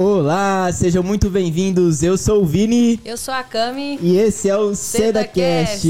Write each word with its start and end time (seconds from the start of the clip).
Olá, 0.00 0.70
sejam 0.72 1.02
muito 1.02 1.28
bem-vindos. 1.28 2.04
Eu 2.04 2.16
sou 2.16 2.44
o 2.44 2.46
Vini 2.46 3.00
Eu 3.04 3.16
sou 3.16 3.34
a 3.34 3.42
Cami. 3.42 3.98
e 4.00 4.16
esse 4.16 4.48
é 4.48 4.56
o 4.56 4.72
SedaCast. 4.72 5.88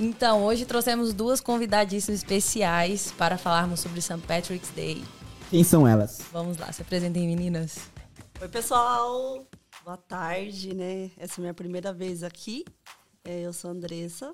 Então, 0.00 0.42
hoje 0.42 0.64
trouxemos 0.64 1.12
duas 1.12 1.38
convidadíssimas 1.38 2.20
especiais 2.20 3.12
para 3.12 3.36
falarmos 3.36 3.80
sobre 3.80 4.00
St. 4.00 4.16
Patrick's 4.26 4.70
Day. 4.74 5.04
Quem 5.50 5.62
são 5.62 5.86
elas? 5.86 6.22
Vamos 6.32 6.56
lá, 6.56 6.72
se 6.72 6.80
apresentem, 6.80 7.26
meninas. 7.26 7.80
Oi, 8.40 8.48
pessoal. 8.48 9.46
Boa 9.84 9.98
tarde, 9.98 10.74
né? 10.74 11.10
Essa 11.18 11.34
é 11.34 11.36
a 11.36 11.42
minha 11.42 11.54
primeira 11.54 11.92
vez 11.92 12.22
aqui. 12.22 12.64
É, 13.22 13.42
eu 13.42 13.52
sou 13.52 13.70
a 13.70 13.74
Andressa, 13.74 14.32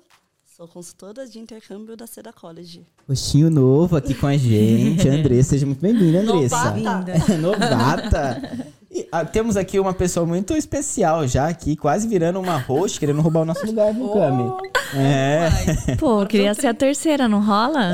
sou 0.57 0.67
consultora 0.67 1.27
de 1.27 1.37
intercâmbio 1.37 1.95
da 1.95 2.07
Seda 2.07 2.33
College. 2.33 2.83
Rostinho 3.07 3.47
novo 3.47 3.95
aqui 3.95 4.15
com 4.15 4.25
a 4.25 4.35
gente. 4.35 5.05
Andressa, 5.07 5.51
seja 5.51 5.67
muito 5.67 5.79
bem-vinda, 5.79 6.21
Andressa. 6.21 6.71
Novata. 6.73 7.37
Novata. 7.37 8.65
E, 8.89 9.07
ah, 9.11 9.23
temos 9.23 9.55
aqui 9.55 9.79
uma 9.79 9.93
pessoa 9.93 10.25
muito 10.25 10.57
especial 10.57 11.27
já 11.27 11.47
aqui, 11.47 11.75
quase 11.75 12.07
virando 12.07 12.39
uma 12.39 12.57
host, 12.57 12.99
querendo 12.99 13.21
roubar 13.21 13.41
o 13.41 13.45
nosso 13.45 13.67
lugar, 13.67 13.93
viu, 13.93 14.09
Cami? 14.09 14.51
É. 14.95 15.93
Pô, 15.97 16.23
eu 16.23 16.27
queria 16.27 16.55
ser 16.55 16.65
a 16.65 16.73
terceira, 16.73 17.27
não 17.27 17.39
rola? 17.39 17.91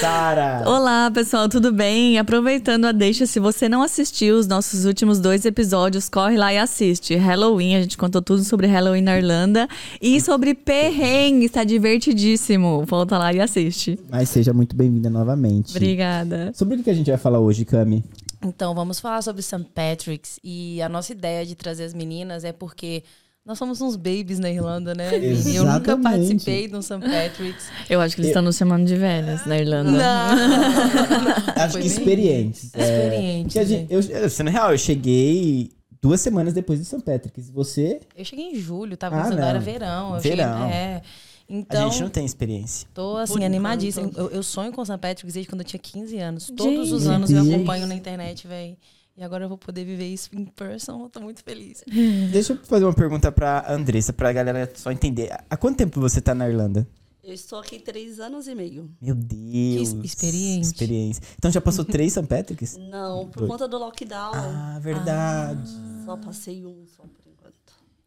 Sara. 0.00 0.62
Olá, 0.64 1.10
pessoal, 1.10 1.48
tudo 1.48 1.72
bem? 1.72 2.18
Aproveitando 2.18 2.84
a 2.84 2.92
deixa, 2.92 3.26
se 3.26 3.40
você 3.40 3.68
não 3.68 3.82
assistiu 3.82 4.38
os 4.38 4.46
nossos 4.46 4.84
últimos 4.84 5.18
dois 5.18 5.44
episódios, 5.44 6.08
corre 6.08 6.36
lá 6.36 6.52
e 6.52 6.58
assiste. 6.58 7.16
Halloween, 7.16 7.74
a 7.74 7.82
gente 7.82 7.98
contou 7.98 8.22
tudo 8.22 8.44
sobre 8.44 8.68
Halloween 8.68 9.02
na 9.02 9.16
Irlanda 9.16 9.68
e 10.00 10.20
sobre 10.20 10.54
perrengue, 10.54 11.46
está 11.46 11.64
divertidíssimo. 11.64 12.84
Volta 12.86 13.18
lá 13.18 13.32
e 13.32 13.40
assiste. 13.40 13.98
Mas 14.08 14.28
seja 14.28 14.52
muito 14.52 14.76
bem-vinda 14.76 15.10
novamente. 15.10 15.76
Obrigada. 15.76 16.52
Sobre 16.54 16.76
o 16.76 16.84
que 16.84 16.90
a 16.90 16.94
gente 16.94 17.10
vai 17.10 17.18
falar 17.18 17.40
hoje, 17.40 17.64
Cami? 17.64 18.04
Então, 18.44 18.72
vamos 18.72 19.00
falar 19.00 19.22
sobre 19.22 19.42
St. 19.42 19.66
Patrick's. 19.74 20.38
E 20.44 20.80
a 20.80 20.88
nossa 20.88 21.10
ideia 21.10 21.44
de 21.44 21.56
trazer 21.56 21.84
as 21.84 21.94
meninas 21.94 22.44
é 22.44 22.52
porque 22.52 23.02
nós 23.46 23.56
somos 23.58 23.80
uns 23.80 23.94
babies 23.96 24.38
na 24.40 24.50
Irlanda, 24.50 24.94
né, 24.94 25.08
Vini? 25.18 25.54
Eu 25.56 25.64
nunca 25.64 25.92
Exatamente. 25.92 26.02
participei 26.02 26.68
de 26.68 26.76
um 26.76 26.82
St. 26.82 26.98
Patrick's. 26.98 27.68
Eu 27.88 28.00
acho 28.00 28.14
que 28.16 28.20
eles 28.20 28.30
estão 28.30 28.42
nos 28.42 28.56
chamando 28.56 28.84
de 28.84 28.96
velhas 28.96 29.46
na 29.46 29.56
Irlanda. 29.58 30.02
Acho 31.56 31.72
Foi 31.72 31.80
que 31.82 31.86
experientes. 31.86 32.70
É, 32.74 32.80
Experientes, 32.82 33.56
a 33.56 33.64
gente- 33.64 33.92
eu, 33.92 34.00
eu, 34.00 34.28
sendo 34.30 34.50
real, 34.50 34.72
eu 34.72 34.78
cheguei 34.78 35.70
duas 36.02 36.20
semanas 36.20 36.52
depois 36.52 36.78
de 36.78 36.84
São 36.84 37.00
Patrick's. 37.00 37.48
Você, 37.50 38.00
Eu 38.16 38.24
cheguei 38.24 38.50
em 38.50 38.54
julho, 38.56 38.96
tava 38.96 39.16
Ah, 39.20 39.30
não. 39.30 39.42
era 39.42 39.58
verão. 39.58 40.14
Eu 40.16 40.20
Verão. 40.20 40.58
Cheguei, 40.62 40.74
é. 40.76 40.96
a 40.96 41.02
Então, 41.48 41.90
gente 41.90 42.02
não 42.02 42.10
tem 42.10 42.24
experiência. 42.26 42.86
Tô 42.92 43.16
assim, 43.16 43.34
Por 43.34 43.42
animadíssima. 43.44 44.10
Eu, 44.16 44.30
eu 44.30 44.42
sonho 44.42 44.72
com 44.72 44.84
St. 44.84 44.98
Patrick's 44.98 45.34
desde 45.34 45.48
quando 45.48 45.60
eu 45.60 45.66
tinha 45.66 45.80
15 45.80 46.18
anos. 46.18 46.52
Todos 46.56 46.92
os 46.92 47.06
anos 47.06 47.30
eu 47.30 47.42
acompanho 47.42 47.86
na 47.86 47.94
internet, 47.94 48.46
velho. 48.46 48.76
E 49.16 49.24
agora 49.24 49.44
eu 49.44 49.48
vou 49.48 49.56
poder 49.56 49.84
viver 49.84 50.06
isso 50.06 50.28
em 50.34 50.44
person. 50.44 51.04
Eu 51.04 51.08
tô 51.08 51.20
muito 51.20 51.42
feliz. 51.42 51.82
Deixa 52.30 52.52
eu 52.52 52.58
fazer 52.64 52.84
uma 52.84 52.92
pergunta 52.94 53.32
pra 53.32 53.64
Andressa, 53.72 54.12
pra 54.12 54.32
galera 54.32 54.70
só 54.74 54.90
entender. 54.92 55.30
Há 55.48 55.56
quanto 55.56 55.78
tempo 55.78 56.00
você 56.00 56.20
tá 56.20 56.34
na 56.34 56.48
Irlanda? 56.48 56.86
Eu 57.24 57.32
estou 57.34 57.58
aqui 57.58 57.80
três 57.80 58.20
anos 58.20 58.46
e 58.46 58.54
meio. 58.54 58.88
Meu 59.00 59.14
Deus. 59.14 59.94
Que 59.94 60.06
experiente. 60.06 60.66
Experiência. 60.66 61.22
Então 61.36 61.50
já 61.50 61.60
passou 61.60 61.84
três 61.84 62.12
São 62.12 62.24
Patrick's? 62.24 62.76
Não, 62.90 63.28
por 63.28 63.40
Dois. 63.40 63.50
conta 63.50 63.66
do 63.66 63.78
lockdown, 63.78 64.32
Ah, 64.34 64.78
verdade. 64.80 65.68
só 66.04 66.16
passei 66.18 66.64
um 66.64 66.84
só 66.86 67.02
por 67.02 67.26
enquanto. 67.26 67.54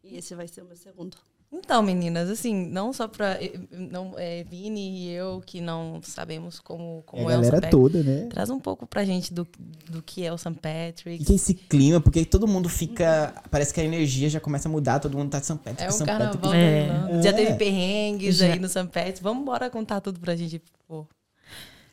E 0.04 0.16
esse 0.16 0.34
vai 0.34 0.48
ser 0.48 0.62
o 0.62 0.64
meu 0.64 0.76
segundo. 0.76 1.16
Então, 1.52 1.82
meninas, 1.82 2.30
assim, 2.30 2.54
não 2.68 2.92
só 2.92 3.08
pra. 3.08 3.32
eh, 3.42 3.52
Não, 3.72 4.14
é, 4.16 4.44
Vini 4.44 5.08
e 5.08 5.10
eu 5.12 5.42
que 5.44 5.60
não 5.60 6.00
sabemos 6.00 6.60
como, 6.60 7.00
É 7.00 7.02
como 7.10 7.28
a 7.28 7.32
é, 7.32 7.38
o 7.38 7.42
St. 7.42 7.50
galera 7.50 7.70
toda, 7.70 8.02
né? 8.04 8.26
Traz 8.30 8.50
um 8.50 8.60
pouco 8.60 8.86
pra 8.86 9.04
gente 9.04 9.34
do, 9.34 9.46
do 9.90 10.00
que 10.00 10.24
é 10.24 10.32
o 10.32 10.38
St. 10.38 10.50
E 10.50 10.54
Patrick's. 10.54 11.26
que 11.26 11.32
é 11.32 11.34
esse 11.34 11.52
clima, 11.54 12.00
porque 12.00 12.24
todo 12.24 12.46
mundo 12.46 12.68
fica. 12.68 13.34
Parece 13.50 13.74
que 13.74 13.80
a 13.80 13.84
energia 13.84 14.30
já 14.30 14.38
começa 14.38 14.68
a 14.68 14.70
mudar, 14.72 15.00
todo 15.00 15.18
mundo 15.18 15.28
tá 15.30 15.40
de 15.40 15.46
São 15.46 15.56
Patrick, 15.56 15.82
É 15.82 15.90
São 15.90 16.04
um 16.04 16.06
carnaval 16.06 16.34
Patrick. 16.34 16.52
da 16.54 16.56
É. 16.56 16.84
Irlanda. 16.86 17.22
Já 17.22 17.30
É. 17.30 17.32
teve 17.32 17.54
perrengues 17.54 18.36
Já. 18.36 18.46
aí 18.52 18.58
no 18.60 18.68
St. 18.68 18.84
Patrick's. 18.86 19.20
Vamos 19.20 19.42
embora 19.42 19.68
contar 19.68 20.00
tudo 20.00 20.20
pra 20.20 20.36
gente, 20.36 20.62
pô. 20.86 21.04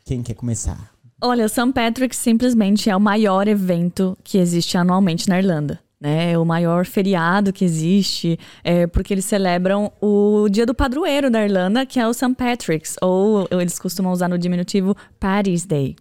Quem 0.05 0.21
quer 0.21 0.35
começar? 0.35 0.91
Olha, 1.19 1.45
o 1.45 1.49
St. 1.49 1.71
Patrick's 1.73 2.19
simplesmente 2.19 2.91
é 2.91 2.95
o 2.95 2.99
maior 3.01 3.47
evento 3.47 4.15
que 4.23 4.37
existe 4.37 4.77
anualmente 4.77 5.27
na 5.27 5.39
Irlanda. 5.39 5.79
Né, 5.99 6.33
é 6.33 6.37
o 6.37 6.45
maior 6.45 6.85
feriado 6.85 7.51
que 7.51 7.65
existe, 7.65 8.37
é, 8.63 8.85
porque 8.85 9.11
eles 9.11 9.25
celebram 9.25 9.91
o 9.99 10.47
dia 10.47 10.63
do 10.63 10.75
padroeiro 10.75 11.31
da 11.31 11.43
Irlanda, 11.43 11.87
que 11.87 11.99
é 11.99 12.07
o 12.07 12.13
St. 12.13 12.35
Patrick's, 12.35 12.95
ou 13.01 13.47
eles 13.49 13.79
costumam 13.79 14.11
usar 14.11 14.27
no 14.27 14.37
diminutivo 14.37 14.95
Paddy's 15.19 15.65
Day. 15.65 15.95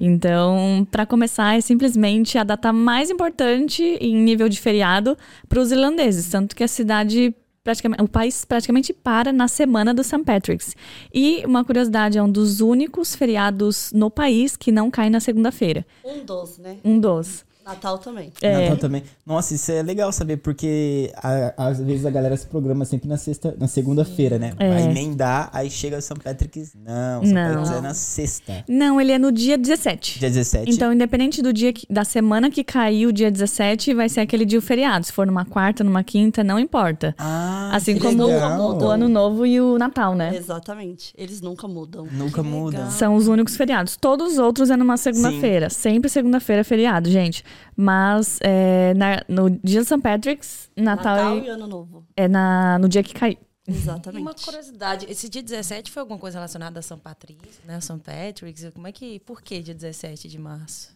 Então, 0.00 0.86
para 0.90 1.04
começar, 1.04 1.58
é 1.58 1.60
simplesmente 1.60 2.38
a 2.38 2.44
data 2.44 2.72
mais 2.72 3.10
importante 3.10 3.82
em 4.00 4.16
nível 4.16 4.48
de 4.48 4.58
feriado 4.58 5.16
para 5.46 5.60
os 5.60 5.70
irlandeses, 5.70 6.30
tanto 6.30 6.56
que 6.56 6.64
a 6.64 6.68
cidade 6.68 7.34
praticamente, 7.62 8.02
o 8.02 8.08
país 8.08 8.44
praticamente 8.44 8.92
para 8.92 9.32
na 9.32 9.46
semana 9.46 9.92
do 9.92 10.02
St. 10.02 10.24
Patrick's. 10.24 10.74
E 11.12 11.42
uma 11.44 11.64
curiosidade, 11.64 12.16
é 12.16 12.22
um 12.22 12.30
dos 12.30 12.60
únicos 12.60 13.14
feriados 13.14 13.92
no 13.92 14.10
país 14.10 14.56
que 14.56 14.72
não 14.72 14.90
cai 14.90 15.10
na 15.10 15.20
segunda-feira. 15.20 15.86
Um 16.04 16.24
dos, 16.24 16.58
né? 16.58 16.78
Um 16.82 16.98
dos. 16.98 17.44
Natal 17.64 17.98
também. 17.98 18.32
É. 18.42 18.62
Natal 18.62 18.76
também. 18.78 19.02
Nossa, 19.24 19.54
isso 19.54 19.70
é 19.70 19.82
legal 19.82 20.10
saber, 20.12 20.38
porque 20.38 21.12
a- 21.16 21.54
às 21.56 21.78
vezes 21.80 22.04
a 22.06 22.10
galera 22.10 22.36
se 22.36 22.46
programa 22.46 22.84
sempre 22.84 23.08
na 23.08 23.16
sexta, 23.16 23.54
na 23.58 23.68
segunda-feira, 23.68 24.38
né? 24.38 24.52
É. 24.58 24.68
Vai 24.68 24.82
emendar, 24.84 25.50
aí 25.52 25.70
chega 25.70 25.98
o 25.98 26.02
São 26.02 26.16
Patrick's. 26.16 26.72
Não, 26.74 27.24
São 27.24 27.32
Não. 27.34 27.44
Patrick's 27.54 27.70
é 27.76 27.80
na 27.80 27.94
sexta. 27.94 28.64
Não, 28.68 29.00
ele 29.00 29.12
é 29.12 29.18
no 29.18 29.30
dia 29.30 29.56
17. 29.56 30.18
Dia 30.18 30.28
17. 30.30 30.70
Então, 30.70 30.92
independente 30.92 31.42
do 31.42 31.52
dia 31.52 31.72
que- 31.72 31.86
da 31.88 32.04
semana 32.04 32.50
que 32.50 32.64
caiu, 32.64 33.12
dia 33.12 33.30
17, 33.30 33.94
vai 33.94 34.08
ser 34.08 34.20
aquele 34.20 34.44
dia 34.44 34.58
o 34.58 34.62
feriado. 34.62 35.06
Se 35.06 35.12
for 35.12 35.26
numa 35.26 35.44
quarta, 35.44 35.84
numa 35.84 36.02
quinta, 36.02 36.42
não 36.42 36.58
importa. 36.58 37.14
ah, 37.18 37.70
assim 37.72 37.94
que 37.94 38.00
como 38.00 38.24
legal. 38.26 38.78
o 38.78 38.88
Ano 38.88 39.08
Novo 39.08 39.44
e 39.46 39.60
o 39.60 39.78
Natal, 39.78 40.14
né? 40.14 40.34
Exatamente. 40.34 41.12
Eles 41.16 41.40
nunca 41.40 41.68
mudam. 41.68 42.06
Nunca 42.10 42.42
Que 42.42 42.48
muda. 42.48 42.78
legal. 42.78 42.90
São 42.92 43.14
os 43.14 43.28
únicos 43.28 43.56
feriados. 43.56 43.96
Todos 43.96 44.32
os 44.32 44.38
outros 44.38 44.70
é 44.70 44.76
numa 44.76 44.96
segunda-feira. 44.96 45.70
Sempre 45.70 46.08
segunda-feira 46.10 46.60
é 46.60 46.64
feriado, 46.64 47.10
gente. 47.10 47.44
Mas 47.76 48.38
é, 48.42 48.94
na- 48.94 49.22
no 49.28 49.50
dia 49.50 49.80
de 49.80 49.86
St. 49.86 50.00
Patrick's, 50.00 50.70
Natal, 50.76 51.16
Natal 51.16 51.36
é- 51.38 51.40
e 51.44 51.48
Ano 51.48 51.66
Novo. 51.66 52.06
é 52.16 52.28
na, 52.28 52.78
no 52.78 52.88
dia 52.88 53.02
que 53.02 53.14
cai. 53.14 53.38
E 53.68 53.72
uma 53.72 53.76
Exatamente. 53.78 54.44
curiosidade, 54.44 55.06
esse 55.08 55.28
dia 55.28 55.42
17 55.42 55.90
foi 55.92 56.00
alguma 56.00 56.18
coisa 56.18 56.38
relacionada 56.38 56.80
a 56.80 56.82
São 56.82 56.98
Patrício, 56.98 57.60
né? 57.64 57.80
São 57.80 57.98
Patrick's? 57.98 58.68
Como 58.74 58.86
é 58.86 58.92
que. 58.92 59.20
Por 59.20 59.40
que 59.42 59.60
dia 59.62 59.74
17 59.74 60.28
de 60.28 60.38
março? 60.38 60.92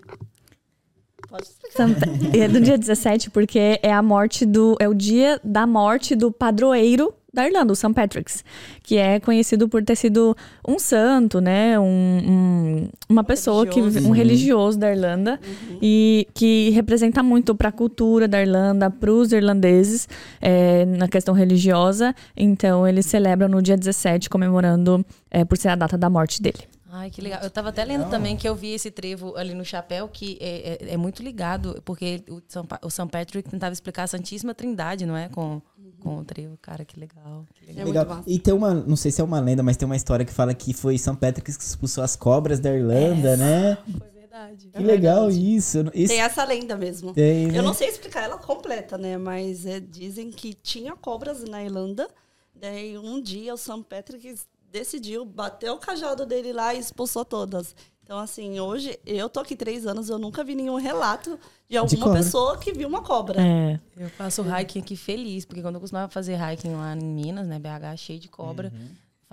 Pode 1.28 1.44
explicar. 1.44 1.76
Santa- 1.76 2.06
É 2.36 2.48
do 2.48 2.60
dia 2.60 2.76
17, 2.78 3.30
porque 3.30 3.78
é 3.82 3.92
a 3.92 4.02
morte 4.02 4.44
do. 4.46 4.76
É 4.80 4.88
o 4.88 4.94
dia 4.94 5.40
da 5.42 5.66
morte 5.66 6.14
do 6.14 6.30
padroeiro 6.30 7.12
da 7.32 7.44
Irlanda, 7.48 7.72
o 7.72 7.76
St. 7.76 7.92
Patrick's, 7.92 8.44
que 8.84 8.96
é 8.96 9.18
conhecido 9.18 9.68
por 9.68 9.82
ter 9.82 9.96
sido 9.96 10.36
um 10.68 10.78
santo, 10.78 11.40
né? 11.40 11.76
Um, 11.80 11.84
um- 11.84 12.88
uma 13.08 13.24
pessoa 13.24 13.66
que 13.66 13.80
religioso. 13.80 14.08
um 14.08 14.12
religioso 14.12 14.78
da 14.78 14.90
Irlanda 14.92 15.40
e 15.82 16.28
que 16.32 16.70
representa 16.70 17.24
muito 17.24 17.52
para 17.52 17.70
a 17.70 17.72
cultura 17.72 18.28
da 18.28 18.40
Irlanda, 18.40 18.88
para 18.88 19.10
os 19.12 19.32
irlandeses 19.32 20.08
é, 20.40 20.84
na 20.84 21.08
questão 21.08 21.34
religiosa. 21.34 22.14
Então 22.36 22.86
eles 22.86 23.06
celebram 23.06 23.48
no 23.48 23.60
dia 23.60 23.76
17, 23.76 24.30
comemorando 24.30 25.04
é, 25.28 25.44
por 25.44 25.58
ser 25.58 25.70
a 25.70 25.74
data 25.74 25.98
da 25.98 26.08
morte 26.08 26.40
dele. 26.40 26.60
Ai, 26.96 27.10
que 27.10 27.20
legal. 27.20 27.40
Eu 27.42 27.50
tava 27.50 27.70
até 27.70 27.84
lendo 27.84 28.08
também 28.08 28.36
que 28.36 28.48
eu 28.48 28.54
vi 28.54 28.68
esse 28.72 28.88
trevo 28.90 29.36
ali 29.36 29.52
no 29.52 29.64
chapéu, 29.64 30.08
que 30.08 30.38
é, 30.40 30.78
é- 30.84 30.92
é 30.92 30.96
muito 30.96 31.22
ligado, 31.22 31.82
porque 31.84 32.22
o 32.30 32.40
São, 32.46 32.64
o 32.82 32.90
São 32.90 33.08
Patrick 33.08 33.48
tentava 33.50 33.72
explicar 33.72 34.04
a 34.04 34.06
Santíssima 34.06 34.54
Trindade, 34.54 35.04
não 35.04 35.16
é? 35.16 35.28
Com, 35.28 35.60
com 36.00 36.18
o 36.18 36.24
trevo. 36.24 36.56
Cara, 36.62 36.84
que 36.84 36.98
legal. 37.00 37.44
Que 37.54 37.66
legal. 37.66 37.82
É 37.82 37.84
Legal. 37.88 38.22
E 38.26 38.38
tem 38.38 38.54
uma, 38.54 38.72
não 38.74 38.94
sei 38.96 39.10
se 39.10 39.20
é 39.20 39.24
uma 39.24 39.40
lenda, 39.40 39.60
mas 39.62 39.76
tem 39.76 39.86
uma 39.86 39.96
história 39.96 40.24
que 40.24 40.32
fala 40.32 40.54
que 40.54 40.72
foi 40.72 40.96
São 40.96 41.16
Patrick's 41.16 41.56
que 41.56 41.64
expulsou 41.64 42.04
as 42.04 42.14
cobras 42.14 42.60
da 42.60 42.72
Irlanda, 42.72 43.36
né? 43.36 43.76
Foi 43.98 44.08
verdade. 44.10 44.68
Que 44.68 44.82
legal 44.82 45.30
isso. 45.30 45.84
isso 45.94 46.08
Tem 46.12 46.20
essa 46.20 46.44
lenda 46.44 46.76
mesmo. 46.76 47.12
tem, 47.12 47.48
né? 47.48 47.58
Eu 47.58 47.62
não 47.64 47.74
sei 47.74 47.88
explicar 47.88 48.22
ela 48.22 48.38
completa, 48.38 48.96
né? 48.96 49.18
Mas 49.18 49.66
é, 49.66 49.80
dizem 49.80 50.30
que 50.30 50.54
tinha 50.54 50.94
cobras 50.94 51.42
na 51.42 51.62
Irlanda. 51.64 52.08
Daí 52.54 52.96
um 52.96 53.20
dia 53.20 53.52
o 53.52 53.56
St. 53.56 53.82
Patrick 53.88 54.32
decidiu 54.74 55.24
bater 55.24 55.70
o 55.70 55.78
cajado 55.78 56.26
dele 56.26 56.52
lá 56.52 56.74
e 56.74 56.80
expulsou 56.80 57.24
todas. 57.24 57.76
Então, 58.02 58.18
assim, 58.18 58.58
hoje 58.58 58.98
eu 59.06 59.30
tô 59.30 59.38
aqui 59.40 59.54
três 59.54 59.86
anos, 59.86 60.10
eu 60.10 60.18
nunca 60.18 60.42
vi 60.42 60.56
nenhum 60.56 60.76
relato 60.76 61.38
de 61.68 61.76
alguma 61.76 62.06
cobra. 62.06 62.18
pessoa 62.18 62.58
que 62.58 62.72
viu 62.72 62.88
uma 62.88 63.00
cobra. 63.00 63.40
É. 63.40 63.80
Eu 63.96 64.10
faço 64.10 64.42
hiking 64.42 64.80
aqui 64.80 64.96
feliz, 64.96 65.44
porque 65.44 65.62
quando 65.62 65.76
eu 65.76 65.80
costumava 65.80 66.10
fazer 66.10 66.36
hiking 66.38 66.74
lá 66.74 66.94
em 66.94 67.02
Minas, 67.02 67.46
né, 67.46 67.58
BH, 67.58 67.96
cheio 67.96 68.18
de 68.18 68.28
cobra, 68.28 68.72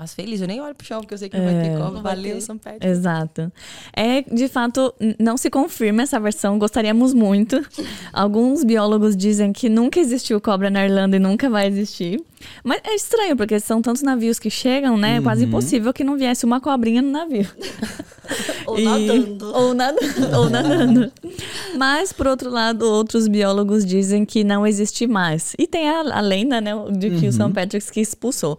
faço 0.01 0.15
feliz. 0.15 0.41
Eu 0.41 0.47
nem 0.47 0.59
olho 0.59 0.73
pro 0.75 0.85
chão, 0.85 0.99
porque 1.01 1.13
eu 1.13 1.17
sei 1.17 1.29
que 1.29 1.37
não 1.37 1.45
vai 1.45 1.61
ter 1.61 1.69
cobra. 1.77 1.91
Não 1.91 2.01
vai 2.01 2.15
Valeu, 2.15 2.35
ter. 2.35 2.41
São 2.41 2.57
Patrick. 2.57 2.85
Exato. 2.87 3.51
É, 3.95 4.21
de 4.23 4.47
fato, 4.47 4.93
não 5.19 5.37
se 5.37 5.49
confirma 5.49 6.01
essa 6.03 6.19
versão, 6.19 6.57
gostaríamos 6.57 7.13
muito. 7.13 7.63
Alguns 8.11 8.63
biólogos 8.63 9.15
dizem 9.15 9.53
que 9.53 9.69
nunca 9.69 9.99
existiu 9.99 10.41
cobra 10.41 10.69
na 10.69 10.83
Irlanda 10.83 11.17
e 11.17 11.19
nunca 11.19 11.49
vai 11.49 11.67
existir. 11.67 12.19
Mas 12.63 12.81
é 12.83 12.95
estranho, 12.95 13.37
porque 13.37 13.59
são 13.59 13.81
tantos 13.81 14.01
navios 14.01 14.39
que 14.39 14.49
chegam, 14.49 14.97
né? 14.97 15.17
É 15.17 15.21
quase 15.21 15.45
impossível 15.45 15.93
que 15.93 16.03
não 16.03 16.17
viesse 16.17 16.43
uma 16.45 16.59
cobrinha 16.59 17.01
no 17.01 17.11
navio. 17.11 17.47
Ou 18.65 18.79
E- 18.79 18.83
nadando. 18.85 19.53
Ou, 19.53 19.73
nada- 19.73 19.99
ou 20.37 20.49
nadando. 20.49 21.11
Mas, 21.77 22.13
por 22.13 22.27
outro 22.27 22.49
lado, 22.49 22.83
outros 22.89 23.27
biólogos 23.27 23.85
dizem 23.85 24.23
que 24.25 24.43
não 24.43 24.65
existe 24.65 25.05
mais. 25.05 25.53
E 25.59 25.67
tem 25.67 25.89
a, 25.89 25.99
a 25.99 26.21
lenda, 26.21 26.61
né, 26.61 26.71
de 26.97 27.11
que 27.11 27.27
o 27.27 27.31
St. 27.31 27.51
Patrick's 27.53 27.89
que 27.91 27.99
expulsou. 27.99 28.57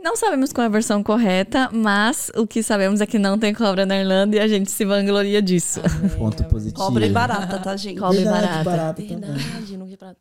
Não 0.00 0.14
sabemos 0.16 0.52
qual 0.52 0.62
é 0.62 0.66
a 0.66 0.70
versão 0.70 1.02
correta, 1.02 1.68
mas 1.72 2.30
o 2.36 2.46
que 2.46 2.62
sabemos 2.62 3.00
é 3.00 3.06
que 3.06 3.18
não 3.18 3.36
tem 3.36 3.52
cobra 3.52 3.84
na 3.84 3.96
Irlanda 3.98 4.36
e 4.36 4.40
a 4.40 4.46
gente 4.46 4.70
se 4.70 4.84
vangloria 4.84 5.42
disso. 5.42 5.80
Ponto 6.16 6.44
positivo. 6.44 6.76
Cobra 6.84 7.04
e 7.04 7.10
barata, 7.10 7.58
tá, 7.58 7.76
gente? 7.76 7.98
Cobra 7.98 8.14
e 8.16 8.22
Verdade, 8.22 8.46
barata. 8.46 8.64
barata 8.64 9.02
também. 9.02 9.30
Verdade, 9.32 9.76
não 9.76 9.86
vi 9.86 9.96
pra, 9.96 10.14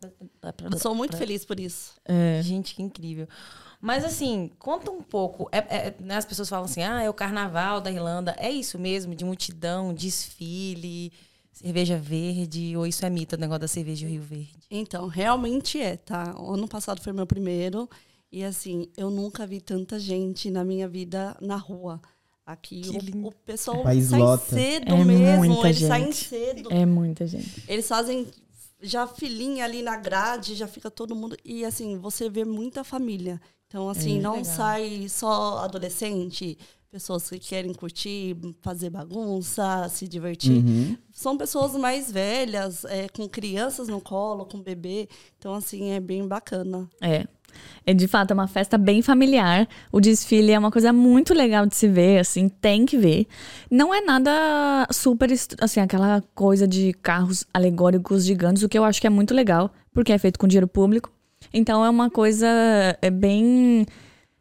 sou 0.80 0.96
muito 0.96 1.12
pra- 1.12 1.20
feliz 1.20 1.46
por 1.46 1.60
isso. 1.60 1.94
É. 2.06 2.42
Gente, 2.44 2.74
que 2.74 2.82
incrível. 2.82 3.28
Mas 3.80 4.04
assim, 4.04 4.50
conta 4.58 4.90
um 4.90 5.04
pouco. 5.04 5.48
É, 5.52 5.58
é, 5.60 5.96
né, 6.00 6.16
as 6.18 6.26
pessoas 6.26 6.50
falam 6.50 6.66
assim: 6.66 6.82
ah, 6.82 7.04
é 7.04 7.10
o 7.10 7.14
carnaval 7.14 7.80
da 7.80 7.92
Irlanda. 7.92 8.36
É 8.40 8.50
isso 8.50 8.80
mesmo? 8.80 9.14
De 9.14 9.24
multidão, 9.24 9.94
desfile, 9.94 11.14
cerveja 11.54 11.98
verde? 12.00 12.76
Ou 12.76 12.88
isso 12.88 13.06
é 13.06 13.10
mito, 13.12 13.36
o 13.36 13.40
negócio 13.40 13.62
da 13.62 13.68
cerveja 13.68 14.08
do 14.08 14.12
Rio 14.12 14.24
Verde? 14.24 14.50
Então, 14.72 15.08
realmente 15.08 15.80
é, 15.80 15.96
tá? 15.98 16.34
O 16.40 16.56
ano 16.56 16.68
passado 16.68 17.00
foi 17.00 17.14
meu 17.14 17.28
primeiro. 17.28 17.88
E 18.38 18.44
assim, 18.44 18.88
eu 18.96 19.10
nunca 19.10 19.48
vi 19.48 19.60
tanta 19.60 20.00
gente 20.00 20.52
na 20.52 20.64
minha 20.64 20.88
vida 20.88 21.36
na 21.42 21.56
rua. 21.56 22.00
Aqui 22.46 22.84
o, 22.86 23.30
o 23.30 23.32
pessoal 23.32 23.82
O 23.82 23.84
sai 23.84 24.20
lota. 24.20 24.56
cedo 24.56 24.94
É 24.94 25.04
mesmo, 25.04 25.46
muita 25.46 25.70
eles 25.70 25.80
saem 25.80 26.06
gente. 26.06 26.26
cedo. 26.30 26.72
É 26.72 26.86
muita 26.86 27.26
gente. 27.26 27.64
Eles 27.68 27.88
fazem 27.88 28.28
já 28.80 29.08
filinha 29.08 29.66
ali 29.66 29.82
na 29.82 29.98
grade, 29.98 30.54
já 30.54 30.68
fica 30.68 30.92
todo 30.92 31.16
mundo. 31.16 31.36
E 31.44 31.66
assim, 31.66 31.98
você 31.98 32.30
vê 32.30 32.46
muita 32.46 32.84
família. 32.84 33.42
Então, 33.66 33.90
assim, 33.90 34.22
não 34.22 34.36
legal. 34.36 34.46
sai 34.46 35.10
só 35.10 35.58
adolescente, 35.58 36.60
pessoas 36.92 37.28
que 37.28 37.40
querem 37.40 37.74
curtir, 37.74 38.38
fazer 38.62 38.92
bagunça, 38.92 39.90
se 39.90 40.08
divertir. 40.08 40.64
Uhum. 40.64 40.96
São 41.12 41.36
pessoas 41.36 41.74
mais 41.74 42.12
velhas, 42.12 42.86
é, 42.86 43.10
com 43.10 43.28
crianças 43.28 43.88
no 43.88 44.00
colo, 44.00 44.46
com 44.46 44.62
bebê. 44.62 45.10
Então, 45.40 45.56
assim, 45.56 45.90
é 45.90 46.00
bem 46.00 46.28
bacana. 46.28 46.88
É. 47.02 47.28
É 47.86 47.94
de 47.94 48.08
fato 48.08 48.32
é 48.32 48.34
uma 48.34 48.48
festa 48.48 48.78
bem 48.78 49.02
familiar. 49.02 49.68
O 49.92 50.00
desfile 50.00 50.52
é 50.52 50.60
uma 50.60 50.72
coisa 50.72 50.92
muito 50.92 51.34
legal 51.34 51.66
de 51.66 51.76
se 51.76 51.88
ver, 51.88 52.20
assim, 52.20 52.50
tem 52.50 52.86
que 52.86 52.98
ver. 52.98 53.28
Não 53.72 53.94
é 53.94 54.02
nada 54.02 54.88
super, 54.92 55.30
assim, 55.62 55.80
aquela 55.80 56.24
coisa 56.36 56.68
de 56.68 56.94
carros 57.02 57.46
alegóricos 57.54 58.26
gigantes, 58.26 58.64
o 58.64 58.70
que 58.70 58.78
eu 58.78 58.84
acho 58.84 59.00
que 59.00 59.08
é 59.08 59.10
muito 59.10 59.34
legal, 59.34 59.72
porque 59.94 60.12
é 60.12 60.18
feito 60.18 60.38
com 60.38 60.48
dinheiro 60.48 60.68
público. 60.68 61.12
Então 61.54 61.84
é 61.86 61.90
uma 61.90 62.10
coisa 62.10 62.48
é 63.02 63.10
bem 63.10 63.86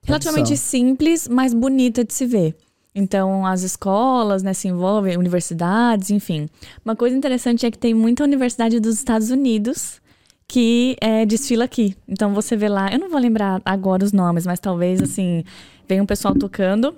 relativamente 0.03 0.57
simples, 0.57 1.29
mas 1.29 1.53
bonita 1.53 2.05
de 2.05 2.13
se 2.13 2.27
ver. 2.27 2.57
Então, 2.99 3.45
as 3.45 3.63
escolas, 3.63 4.43
né, 4.43 4.55
se 4.55 4.69
envolvem, 4.69 5.19
universidades, 5.19 6.11
enfim. 6.11 6.49
Uma 6.83 6.97
coisa 6.97 7.15
interessante 7.15 7.67
é 7.67 7.71
que 7.71 7.79
tem 7.79 7.93
muita 7.93 8.25
universidade 8.25 8.81
dos 8.81 8.95
Estados 8.95 9.31
Unidos 9.31 10.01
que 10.49 10.97
é, 11.01 11.27
desfila 11.27 11.65
aqui. 11.65 11.97
Então 12.07 12.33
você 12.35 12.57
vê 12.57 12.69
lá, 12.69 12.93
eu 12.93 12.99
não 12.99 13.09
vou 13.09 13.21
lembrar 13.21 13.61
agora 13.65 14.05
os 14.05 14.13
nomes, 14.13 14.47
mas 14.47 14.61
talvez 14.61 15.03
assim, 15.03 15.45
vem 15.89 16.01
um 16.01 16.07
pessoal 16.07 16.35
tocando, 16.35 16.95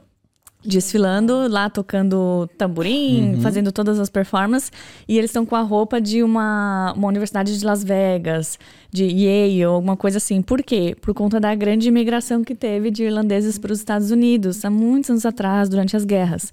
desfilando, 0.65 1.49
lá 1.49 1.71
tocando 1.71 2.49
tamborim, 2.59 3.41
fazendo 3.41 3.73
todas 3.73 3.99
as 3.99 4.11
performances, 4.11 4.73
e 5.07 5.17
eles 5.17 5.31
estão 5.31 5.47
com 5.47 5.57
a 5.57 5.63
roupa 5.63 6.01
de 6.01 6.23
uma, 6.23 6.93
uma 6.97 7.09
universidade 7.09 7.59
de 7.59 7.65
Las 7.65 7.83
Vegas, 7.83 8.59
de 8.91 9.05
Yale, 9.05 9.63
alguma 9.63 9.97
coisa 9.97 10.19
assim. 10.19 10.43
Por 10.43 10.63
quê? 10.63 10.97
Por 11.01 11.15
conta 11.15 11.41
da 11.41 11.55
grande 11.55 11.89
imigração 11.89 12.45
que 12.45 12.55
teve 12.55 12.91
de 12.91 13.05
irlandeses 13.05 13.57
para 13.59 13.73
os 13.73 13.79
Estados 13.79 14.11
Unidos, 14.11 14.65
há 14.65 14.71
muitos 14.71 15.11
anos 15.11 15.25
atrás, 15.25 15.69
durante 15.69 15.97
as 15.97 16.05
guerras. 16.05 16.51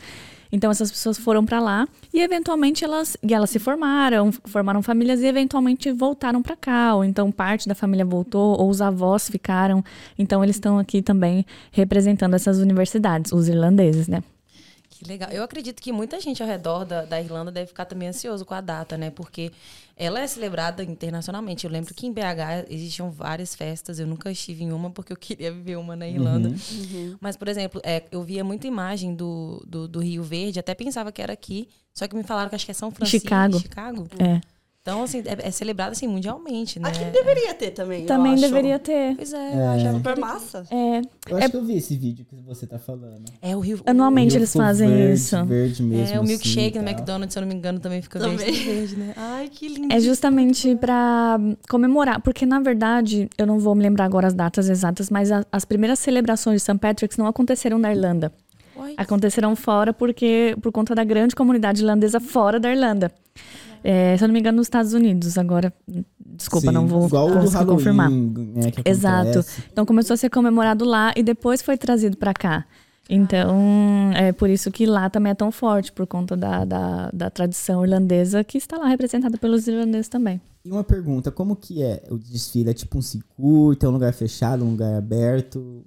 Então 0.52 0.72
essas 0.72 0.92
pessoas 0.92 1.18
foram 1.18 1.46
para 1.46 1.60
lá 1.60 1.88
e 2.14 2.22
eventualmente 2.22 2.84
elas, 2.84 3.18
e 3.22 3.34
elas 3.34 3.50
se 3.50 3.60
formaram, 3.60 4.32
formaram 4.32 4.82
famílias 4.82 5.22
e 5.22 5.26
eventualmente 5.26 5.92
voltaram 5.92 6.42
para 6.42 6.56
cá, 6.56 6.96
ou 6.96 7.04
então 7.04 7.32
parte 7.32 7.68
da 7.68 7.76
família 7.76 8.06
voltou, 8.06 8.60
ou 8.60 8.70
os 8.70 8.82
avós 8.82 9.30
ficaram. 9.30 9.84
Então 10.18 10.44
eles 10.44 10.56
estão 10.56 10.80
aqui 10.80 11.02
também 11.02 11.46
representando 11.72 12.34
essas 12.34 12.60
universidades, 12.60 13.32
os 13.32 13.48
irlandeses, 13.48 14.08
né? 14.08 14.22
Que 15.06 15.10
legal. 15.10 15.30
Eu 15.30 15.44
acredito 15.44 15.82
que 15.82 15.92
muita 15.92 16.20
gente 16.20 16.42
ao 16.42 16.50
redor 16.50 16.84
da, 16.84 17.06
da 17.06 17.22
Irlanda 17.22 17.52
deve 17.52 17.68
ficar 17.68 17.86
também 17.86 18.08
ansioso 18.08 18.44
com 18.44 18.56
a 18.56 18.62
data, 18.62 18.98
né? 18.98 19.12
Porque 19.12 19.52
ela 19.96 20.20
é 20.20 20.26
celebrada 20.26 20.84
internacionalmente. 20.84 21.66
Eu 21.66 21.72
lembro 21.72 21.94
que 21.94 22.08
em 22.08 22.12
BH 22.12 22.66
existiam 22.70 23.12
várias 23.12 23.54
festas. 23.54 24.00
Eu 24.00 24.08
nunca 24.08 24.32
estive 24.32 24.64
em 24.64 24.72
uma 24.72 24.90
porque 24.90 25.14
eu 25.14 25.18
queria 25.18 25.52
viver 25.52 25.76
uma 25.78 25.96
na 25.96 26.08
Irlanda. 26.08 26.50
Mas, 27.22 27.38
por 27.38 27.48
exemplo, 27.48 27.80
é, 27.84 28.04
eu 28.12 28.24
via 28.24 28.44
muita 28.44 28.66
imagem 28.68 29.14
do, 29.14 29.64
do, 29.68 29.88
do 29.88 30.00
Rio 30.00 30.24
Verde. 30.24 30.60
Até 30.60 30.74
pensava 30.74 31.12
que 31.12 31.22
era 31.22 31.34
aqui. 31.34 31.70
Só 31.94 32.08
que 32.08 32.16
me 32.16 32.24
falaram 32.24 32.50
que 32.50 32.56
acho 32.56 32.66
que 32.66 32.72
é 32.72 32.74
São 32.74 32.90
Francisco. 32.90 33.28
Chicago. 33.28 33.60
Chicago. 33.60 34.08
É. 34.20 34.42
Então, 34.88 35.02
assim, 35.02 35.24
é, 35.26 35.48
é 35.48 35.50
celebrado 35.50 35.94
assim, 35.94 36.06
mundialmente, 36.08 36.78
né? 36.80 36.88
Aqui 36.90 37.06
deveria 37.06 37.56
ter 37.56 37.72
também. 37.72 38.02
eu 38.02 38.06
Também 38.06 38.34
acho. 38.34 38.42
deveria 38.44 38.78
ter. 38.78 39.16
Pois 39.16 39.34
é, 39.34 39.54
eu 39.56 39.68
achava 39.70 39.90
que 39.90 39.98
Super 39.98 40.20
massa. 40.20 40.64
É, 40.70 41.02
Eu 41.28 41.38
acho 41.38 41.50
que 41.50 41.58
eu 41.58 41.66
vi 41.66 41.78
esse 41.78 41.98
vídeo 41.98 42.24
que 42.24 42.36
você 42.46 42.68
tá 42.68 42.78
falando. 42.78 43.26
É 43.42 43.56
o 43.56 43.60
Rio. 43.62 43.80
anualmente 43.84 44.34
Rio 44.34 44.38
eles 44.42 44.54
fazem 44.54 44.88
verde, 44.88 45.14
isso. 45.14 45.44
Verde 45.44 45.82
mesmo. 45.82 46.16
É, 46.16 46.20
o 46.20 46.24
milkshake 46.24 46.78
assim, 46.78 46.78
no 46.78 46.86
tal. 46.86 46.94
McDonald's, 46.94 47.34
se 47.34 47.40
eu 47.40 47.42
não 47.42 47.48
me 47.48 47.56
engano, 47.56 47.80
também 47.80 48.00
fica 48.04 48.20
Também. 48.20 48.38
verde, 48.38 48.60
verde, 48.64 48.96
né? 48.96 49.14
Ai, 49.18 49.50
que 49.52 49.68
lindo. 49.70 49.92
É 49.92 50.00
justamente 50.00 50.76
para 50.76 51.40
comemorar, 51.68 52.22
porque 52.22 52.46
na 52.46 52.60
verdade, 52.60 53.28
eu 53.40 53.48
não 53.48 53.58
vou 53.58 53.74
me 53.74 53.82
lembrar 53.82 54.06
agora 54.06 54.28
as 54.28 54.36
datas 54.36 54.70
exatas, 54.70 55.10
mas 55.10 55.32
a- 55.32 55.44
as 55.52 55.66
primeiras 55.66 55.98
celebrações 55.98 56.62
de 56.62 56.64
St. 56.64 56.78
Patrick's 56.78 57.18
não 57.18 57.26
aconteceram 57.26 57.80
na 57.80 57.92
Irlanda. 57.92 58.32
Aconteceram 58.98 59.56
fora 59.56 59.92
porque 59.92 60.56
por 60.62 60.72
conta 60.72 60.94
da 60.94 61.04
grande 61.04 61.36
comunidade 61.36 61.82
irlandesa 61.82 62.20
fora 62.20 62.60
da 62.60 62.70
Irlanda. 62.72 63.12
É, 63.88 64.18
se 64.18 64.24
eu 64.24 64.28
não 64.28 64.34
me 64.34 64.40
engano, 64.40 64.58
nos 64.58 64.66
Estados 64.66 64.94
Unidos. 64.94 65.38
Agora, 65.38 65.72
desculpa, 66.20 66.68
Sim, 66.68 66.74
não 66.74 66.88
vou 66.88 67.06
igual 67.06 67.32
conseguir 67.32 67.66
confirmar. 67.66 68.10
né, 68.10 68.72
Exato. 68.84 69.46
Então 69.72 69.86
começou 69.86 70.16
a 70.16 70.18
ser 70.18 70.30
comemorado 70.32 70.84
lá 70.84 71.14
e 71.16 71.22
depois 71.22 71.62
foi 71.62 71.78
trazido 71.78 72.18
para 72.18 72.34
cá. 72.34 72.66
Então, 73.08 74.12
é 74.16 74.32
por 74.32 74.50
isso 74.50 74.72
que 74.72 74.88
lá 74.88 75.08
também 75.08 75.30
é 75.30 75.36
tão 75.36 75.52
forte, 75.52 75.92
por 75.92 76.08
conta 76.08 76.36
da, 76.36 76.66
da, 76.66 77.12
da 77.14 77.30
tradição 77.30 77.84
irlandesa, 77.84 78.44
que 78.44 78.58
está 78.58 78.78
lá 78.78 78.88
representada 78.88 79.38
pelos 79.38 79.68
irlandeses 79.68 80.08
também. 80.08 80.42
E 80.66 80.72
uma 80.72 80.84
pergunta, 80.84 81.32
como 81.32 81.56
que 81.56 81.84
é 81.84 82.02
o 82.10 82.18
desfile? 82.18 82.72
É 82.72 82.74
tipo 82.74 82.98
um 82.98 83.04
circuito, 83.04 83.86
é 83.86 83.90
um 83.90 83.92
lugar 83.92 84.12
fechado, 84.14 84.66
um 84.66 84.72
lugar 84.72 84.96
aberto? 84.96 85.86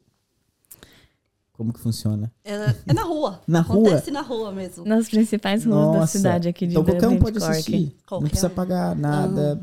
Como 1.58 1.72
que 1.72 1.80
funciona? 1.80 2.32
É, 2.44 2.54
é 2.86 2.92
na 2.94 3.02
rua. 3.02 3.42
Na 3.48 3.60
rua? 3.60 3.88
Acontece 3.88 4.10
na 4.12 4.20
rua 4.22 4.52
mesmo. 4.52 4.84
Nas 4.86 5.08
principais 5.08 5.64
ruas 5.64 5.92
da 5.92 5.98
Nossa. 5.98 6.16
cidade 6.18 6.48
aqui 6.48 6.66
de 6.68 6.72
Então 6.72 6.84
qualquer 6.84 7.08
um 7.08 7.18
pode 7.18 7.38
Cork. 7.40 7.50
assistir. 7.52 7.80
Não 7.80 7.92
Qualquer 8.06 8.28
precisa 8.28 8.46
um. 8.46 8.50
pagar 8.50 8.94
nada. 8.94 9.60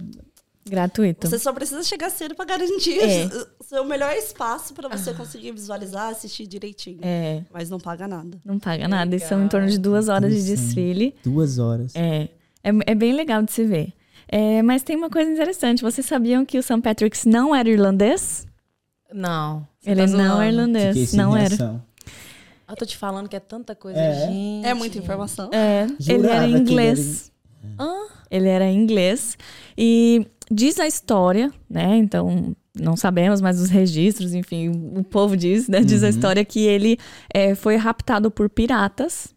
Gratuito. 0.68 1.30
Você 1.30 1.40
só 1.40 1.54
precisa 1.54 1.84
chegar 1.84 2.10
cedo 2.10 2.36
para 2.36 2.44
garantir 2.46 3.00
É. 3.00 3.28
o 3.60 3.64
seu 3.64 3.86
melhor 3.86 4.14
espaço 4.16 4.74
para 4.74 4.90
você 4.90 5.14
conseguir 5.14 5.52
visualizar, 5.54 6.10
assistir 6.12 6.46
direitinho. 6.48 7.00
É, 7.02 7.44
Mas 7.54 7.70
não 7.70 7.80
paga 7.80 8.08
nada. 8.10 8.40
não 8.44 8.60
paga 8.60 8.88
nada. 8.90 9.16
E 9.16 9.20
são 9.20 9.42
em 9.46 9.48
torno 9.48 9.70
de 9.70 9.78
duas 9.78 10.10
horas 10.10 10.34
de 10.34 10.40
Interessante. 10.40 10.66
desfile. 10.66 11.16
Duas 11.24 11.60
horas. 11.60 11.96
É, 11.96 12.24
é, 12.64 12.72
é 12.88 12.96
bem 12.96 13.14
legal 13.14 13.42
de 13.42 13.52
se 13.54 13.64
ver. 13.64 13.94
É, 14.28 14.62
mas 14.64 14.82
tem 14.84 14.96
uma 14.98 15.10
coisa 15.10 15.32
interessante. 15.32 15.84
Vocês 15.84 16.06
sabiam 16.06 16.44
que 16.44 16.58
o 16.58 16.64
St. 16.64 16.82
Patrick's 16.82 17.26
não 17.26 17.56
era 17.56 17.70
irlandês? 17.70 18.46
Não. 19.16 19.66
Você 19.80 19.92
Ele 19.92 20.02
tá 20.02 20.08
não 20.18 20.42
é 20.42 20.48
irlandês. 20.50 21.14
Não 21.14 21.38
era. 21.38 21.82
Eu 22.68 22.76
tô 22.76 22.86
te 22.86 22.98
falando 22.98 23.30
que 23.30 23.36
é 23.36 23.40
tanta 23.40 23.74
coisa, 23.74 23.98
É. 23.98 24.28
gente. 24.28 24.66
É 24.68 24.74
muita 24.74 24.98
informação. 24.98 25.50
É, 25.54 25.88
ele 26.08 26.28
era 26.28 26.40
que 26.46 26.52
ele 26.52 26.58
inglês. 26.58 27.32
Ele 28.30 28.48
era 28.50 28.70
inglês. 28.70 29.38
E 29.78 30.28
diz 30.52 30.80
a 30.80 30.88
história, 30.88 31.52
né? 31.70 31.96
Então, 31.96 32.56
não 32.78 32.98
sabemos, 32.98 33.40
mas 33.40 33.62
os 33.62 33.70
registros, 33.70 34.34
enfim, 34.34 34.70
o 34.98 35.04
povo 35.04 35.38
diz, 35.38 35.70
né? 35.70 35.82
Diz 35.82 36.04
a 36.04 36.10
história 36.10 36.44
que 36.44 36.60
ele 36.60 36.98
é, 37.34 37.56
foi 37.56 37.78
raptado 37.78 38.30
por 38.30 38.50
piratas 38.50 39.34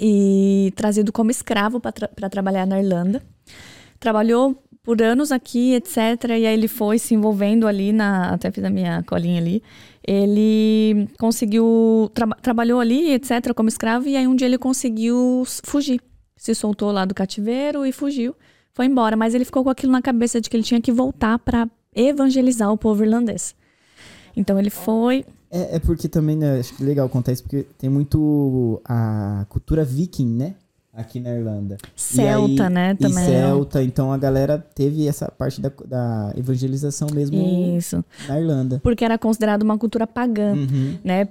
e 0.00 0.72
trazido 0.74 1.12
como 1.12 1.30
escravo 1.30 1.78
para 1.80 2.28
trabalhar 2.30 2.66
na 2.66 2.80
Irlanda. 2.80 3.22
Trabalhou 4.00 4.60
por 4.82 5.00
anos 5.00 5.30
aqui, 5.30 5.74
etc. 5.74 5.96
E 6.30 6.46
aí 6.46 6.54
ele 6.54 6.68
foi 6.68 6.98
se 6.98 7.14
envolvendo 7.14 7.66
ali 7.66 7.92
na. 7.92 8.34
Até 8.34 8.50
fiz 8.50 8.64
a 8.64 8.70
minha 8.70 9.02
colinha 9.04 9.40
ali. 9.40 9.62
Ele 10.06 11.08
conseguiu. 11.18 12.10
traba- 12.12 12.36
trabalhou 12.42 12.80
ali, 12.80 13.12
etc., 13.12 13.54
como 13.54 13.68
escravo, 13.68 14.08
e 14.08 14.16
aí 14.16 14.26
um 14.26 14.34
dia 14.34 14.46
ele 14.46 14.58
conseguiu 14.58 15.44
fugir. 15.64 16.00
Se 16.36 16.54
soltou 16.54 16.90
lá 16.90 17.04
do 17.04 17.14
cativeiro 17.14 17.86
e 17.86 17.92
fugiu. 17.92 18.34
Foi 18.74 18.86
embora, 18.86 19.16
mas 19.16 19.34
ele 19.34 19.44
ficou 19.44 19.62
com 19.62 19.70
aquilo 19.70 19.92
na 19.92 20.02
cabeça 20.02 20.40
de 20.40 20.50
que 20.50 20.56
ele 20.56 20.64
tinha 20.64 20.80
que 20.80 20.90
voltar 20.90 21.38
para 21.38 21.68
evangelizar 21.94 22.72
o 22.72 22.76
povo 22.78 23.04
irlandês. 23.04 23.54
Então 24.36 24.58
ele 24.58 24.70
foi. 24.70 25.24
É, 25.50 25.76
é 25.76 25.78
porque 25.78 26.08
também, 26.08 26.34
né, 26.36 26.58
acho 26.58 26.74
que 26.74 26.82
legal 26.82 27.08
contar 27.08 27.32
isso, 27.32 27.42
porque 27.42 27.66
tem 27.78 27.90
muito 27.90 28.80
a 28.84 29.44
cultura 29.48 29.84
viking, 29.84 30.26
né? 30.26 30.54
Aqui 30.94 31.18
na 31.20 31.30
Irlanda. 31.34 31.78
Celta, 31.96 32.64
aí- 32.66 32.70
né, 32.70 32.90
E 32.92 33.02
também. 33.02 33.24
celta, 33.24 33.82
então 33.82 34.12
a 34.12 34.18
galera 34.18 34.58
teve 34.74 35.08
essa 35.08 35.26
parte 35.30 35.58
da, 35.58 35.72
da 35.86 36.34
evangelização 36.36 37.08
mesmo 37.14 37.38
Isso. 37.78 38.04
na 38.28 38.38
Irlanda. 38.38 38.78
Porque 38.82 39.02
era 39.02 39.16
considerado 39.16 39.62
uma 39.62 39.78
cultura 39.78 40.06
pagã. 40.06 40.52
Uhum. 40.52 40.98
né? 41.02 41.28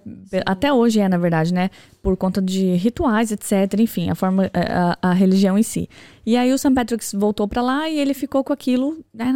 Até 0.47 0.73
hoje 0.73 0.99
é, 0.99 1.07
na 1.07 1.17
verdade, 1.19 1.53
né? 1.53 1.69
Por 2.01 2.17
conta 2.17 2.41
de 2.41 2.73
rituais, 2.75 3.31
etc. 3.31 3.79
Enfim, 3.79 4.09
a 4.09 4.15
forma, 4.15 4.49
a, 4.51 4.97
a 5.09 5.13
religião 5.13 5.55
em 5.59 5.63
si. 5.63 5.87
E 6.25 6.35
aí 6.35 6.51
o 6.51 6.57
St. 6.57 6.71
Patrick's 6.73 7.13
voltou 7.13 7.47
pra 7.47 7.61
lá 7.61 7.87
e 7.87 7.99
ele 7.99 8.15
ficou 8.15 8.43
com 8.43 8.51
aquilo, 8.53 8.97
né? 9.13 9.31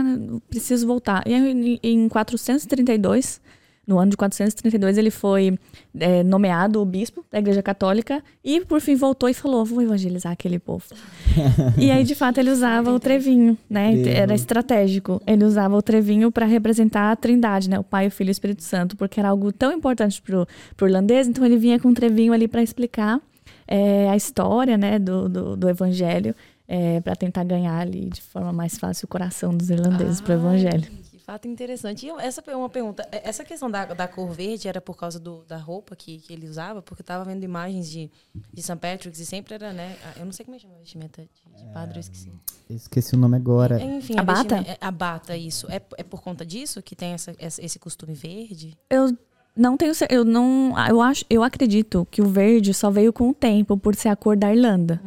Preciso 0.50 0.88
voltar. 0.88 1.22
E 1.28 1.36
aí, 1.36 1.80
em 1.84 2.10
432, 2.10 3.40
no 3.88 4.00
ano 4.00 4.12
de 4.12 4.18
432, 4.18 4.98
ele 4.98 5.12
foi 5.12 5.58
é, 6.00 6.24
nomeado 6.24 6.82
o 6.82 6.86
bispo 6.86 7.24
da 7.32 7.38
Igreja 7.38 7.62
Católica 7.62 8.24
e, 8.44 8.62
por 8.62 8.82
fim, 8.82 8.96
voltou 8.96 9.30
e 9.30 9.34
falou: 9.34 9.64
vou 9.64 9.82
evangelizar 9.82 10.32
aquele 10.32 10.58
povo. 10.58 10.86
e 11.78 11.92
aí, 11.92 12.04
de 12.04 12.16
fato, 12.16 12.40
ele 12.40 12.50
usava 12.50 12.92
o 12.92 13.00
trevinho, 13.00 13.58
né? 13.70 14.02
Era 14.08 14.34
estratégico. 14.34 15.22
Ele 15.28 15.44
usava 15.44 15.76
o 15.76 15.82
trevinho 15.82 16.32
para 16.32 16.46
representar 16.46 17.12
a 17.12 17.16
Trindade, 17.16 17.70
né? 17.70 17.80
O 17.80 17.84
Pai, 17.84 18.08
o 18.08 18.12
Filho 18.12 18.30
e 18.30 18.32
o 18.32 18.34
Espírito 18.34 18.64
Santo, 18.64 18.98
porque 18.98 19.20
era 19.20 19.30
algo 19.30 19.52
tão 19.52 19.72
importante 19.72 20.22
pro, 20.22 20.48
pro 20.76 20.88
irlandês. 20.88 21.28
Então, 21.28 21.46
ele 21.46 21.58
vinha 21.58 21.80
com 21.80 21.90
um 21.90 21.94
trevinho 21.94 22.34
ali 22.34 22.48
para 22.48 22.64
explicar 22.64 23.20
é, 23.68 24.10
a 24.10 24.16
história, 24.16 24.78
né? 24.78 24.98
Do, 24.98 25.30
do, 25.30 25.56
do 25.56 25.70
Evangelho, 25.70 26.36
é, 26.68 27.00
para 27.02 27.16
tentar 27.16 27.44
ganhar 27.44 27.80
ali 27.80 28.10
de 28.10 28.22
forma 28.22 28.52
mais 28.52 28.80
fácil 28.80 29.06
o 29.06 29.08
coração 29.08 29.56
dos 29.56 29.70
irlandeses 29.70 30.22
pro 30.22 30.34
Ai, 30.34 30.40
Evangelho. 30.40 31.06
Fato 31.26 31.48
interessante. 31.48 32.06
E 32.06 32.10
essa 32.12 32.44
é 32.46 32.56
uma 32.56 32.70
pergunta. 32.70 33.08
É- 33.12 33.28
Essa 33.30 33.44
questão 33.44 33.70
da, 33.72 33.86
da 33.86 34.08
cor 34.08 34.30
verde 34.32 34.68
era 34.68 34.80
por 34.80 34.96
causa 34.96 35.20
do, 35.20 35.44
da 35.46 35.58
roupa 35.58 35.96
que, 35.96 36.20
que 36.20 36.32
ele 36.32 36.48
usava? 36.48 36.82
Porque 36.84 37.02
eu 37.02 37.06
tava 37.06 37.26
vendo 37.26 37.44
imagens 37.44 37.90
de, 37.90 38.12
de 38.54 38.62
St. 38.62 38.76
Patrick's 38.76 39.20
e 39.20 39.26
sempre 39.26 39.56
era, 39.56 39.74
né? 39.74 39.96
Eu 40.18 40.26
não 40.26 40.32
sei 40.32 40.46
como 40.46 40.56
é 40.56 40.60
que 40.60 40.66
chama 40.66 40.76
a 40.76 40.80
vestimenta 40.80 41.24
de, 41.24 41.64
de 41.64 41.74
padre, 41.74 41.98
eu 41.98 42.02
esqueci. 42.02 42.32
Eu 42.70 42.76
esqueci 42.76 43.16
o 43.16 43.18
nome 43.18 43.38
agora. 43.38 43.82
Enfim, 43.82 44.14
A 44.20 44.24
bata? 44.24 44.58
é, 44.58 44.78
A 44.80 44.92
bata, 44.92 45.36
isso. 45.36 45.66
É, 45.72 45.82
é 45.98 46.04
por 46.04 46.22
conta 46.22 46.46
disso 46.46 46.80
que 46.84 46.96
tem 46.96 47.14
essa, 47.14 47.34
essa- 47.40 47.64
esse 47.64 47.80
costume 47.80 48.14
verde? 48.14 48.78
Eu 48.90 49.18
não 49.56 49.76
tenho 49.78 49.94
eu 50.10 50.24
não 50.26 50.76
eu 50.88 51.02
acho 51.02 51.26
eu 51.30 51.42
acredito 51.42 52.06
que 52.12 52.22
o 52.22 52.28
verde 52.28 52.74
só 52.74 52.92
veio 52.92 53.12
com 53.14 53.30
o 53.30 53.34
tempo 53.34 53.76
por 53.78 53.96
ser 53.96 54.10
a 54.10 54.16
cor 54.16 54.36
da 54.38 54.54
Irlanda. 54.54 55.02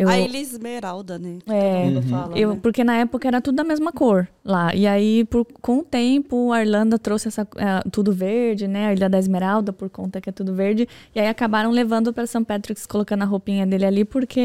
Eu, 0.00 0.08
A 0.08 0.18
ilha 0.18 0.38
esmeralda, 0.38 1.18
né? 1.18 1.38
que 1.44 1.52
É. 1.52 1.84
todo 1.84 1.92
mundo 1.94 2.02
fala, 2.08 2.38
eu, 2.38 2.54
né? 2.54 2.60
porque 2.62 2.82
na 2.82 2.96
época 2.96 3.28
era 3.28 3.40
tudo 3.40 3.56
da 3.56 3.64
mesma 3.64 3.92
cor 3.92 4.26
lá. 4.44 4.74
E 4.74 4.86
aí, 4.86 5.24
por, 5.24 5.44
com 5.60 5.80
o 5.80 5.82
tempo, 5.82 6.52
a 6.52 6.62
Irlanda 6.62 6.98
trouxe 6.98 7.28
essa, 7.28 7.46
eh, 7.56 7.82
tudo 7.90 8.12
verde, 8.12 8.66
né? 8.66 8.86
A 8.88 8.92
Ilha 8.92 9.08
da 9.08 9.18
Esmeralda, 9.18 9.72
por 9.72 9.90
conta 9.90 10.20
que 10.20 10.28
é 10.28 10.32
tudo 10.32 10.54
verde. 10.54 10.88
E 11.14 11.20
aí 11.20 11.26
acabaram 11.28 11.70
levando 11.70 12.12
para 12.12 12.26
St. 12.26 12.44
Patrick's, 12.44 12.86
colocando 12.86 13.22
a 13.22 13.26
roupinha 13.26 13.66
dele 13.66 13.84
ali, 13.84 14.04
porque 14.04 14.40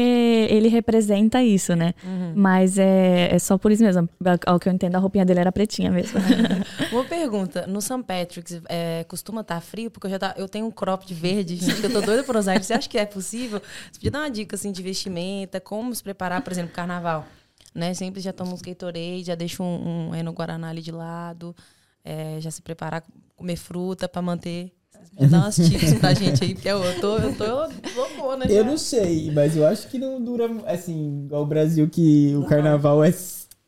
ele 0.50 0.68
representa 0.68 1.42
isso, 1.42 1.74
né? 1.74 1.94
Mas 2.34 2.78
é, 2.78 3.34
é 3.34 3.38
só 3.38 3.56
por 3.56 3.72
isso 3.72 3.82
mesmo. 3.82 4.08
Ao 4.44 4.58
que 4.60 4.68
eu 4.68 4.72
entendo, 4.72 4.96
a 4.96 4.98
roupinha 4.98 5.24
dele 5.24 5.40
era 5.40 5.50
pretinha 5.52 5.90
mesmo. 5.90 6.20
Uma 6.92 7.04
pergunta, 7.04 7.66
no 7.66 7.80
St. 7.80 8.02
Patrick's 8.02 8.60
é, 8.68 9.04
costuma 9.08 9.40
estar 9.40 9.60
frio? 9.60 9.90
Porque 9.90 10.06
eu 10.06 10.10
já 10.10 10.18
tá, 10.18 10.34
eu 10.36 10.48
tenho 10.48 10.66
um 10.66 10.70
crop 10.70 11.06
de 11.06 11.14
verde, 11.14 11.56
gente, 11.56 11.80
que 11.80 11.86
eu 11.86 11.92
tô 11.92 12.00
doida 12.00 12.22
por 12.22 12.36
usar. 12.36 12.62
Você 12.62 12.74
acha 12.74 12.88
que 12.88 12.98
é 12.98 13.06
possível? 13.06 13.60
Você 13.90 13.98
podia 13.98 14.10
dar 14.10 14.18
uma 14.20 14.30
dica 14.30 14.56
assim 14.56 14.70
de 14.72 14.82
como 15.64 15.94
se 15.94 16.02
preparar, 16.02 16.42
por 16.42 16.52
exemplo, 16.52 16.72
carnaval? 16.72 17.26
Né? 17.74 17.94
Sempre 17.94 18.20
já 18.20 18.32
toma 18.32 18.54
uns 18.54 18.62
Gatorade, 18.62 19.24
já 19.24 19.34
deixa 19.34 19.62
um, 19.62 20.08
um 20.08 20.14
Eno 20.14 20.32
Guaraná 20.32 20.70
ali 20.70 20.82
de 20.82 20.92
lado, 20.92 21.54
é, 22.04 22.40
já 22.40 22.50
se 22.50 22.62
preparar, 22.62 23.02
comer 23.36 23.56
fruta 23.56 24.08
pra 24.08 24.22
manter. 24.22 24.72
Dar 25.30 25.44
umas 25.44 25.56
tips 25.56 25.94
pra 25.94 26.12
gente 26.14 26.42
aí, 26.44 26.54
porque 26.54 26.68
eu 26.68 26.80
tô, 27.00 27.18
eu 27.18 27.34
tô 27.36 27.44
loucona. 27.94 28.44
Eu 28.46 28.64
não 28.64 28.76
sei, 28.76 29.30
mas 29.30 29.56
eu 29.56 29.66
acho 29.66 29.88
que 29.88 29.98
não 29.98 30.22
dura 30.22 30.48
assim, 30.66 31.24
igual 31.24 31.42
o 31.42 31.46
Brasil, 31.46 31.88
que 31.88 32.34
o 32.36 32.44
carnaval 32.44 33.02
é, 33.04 33.14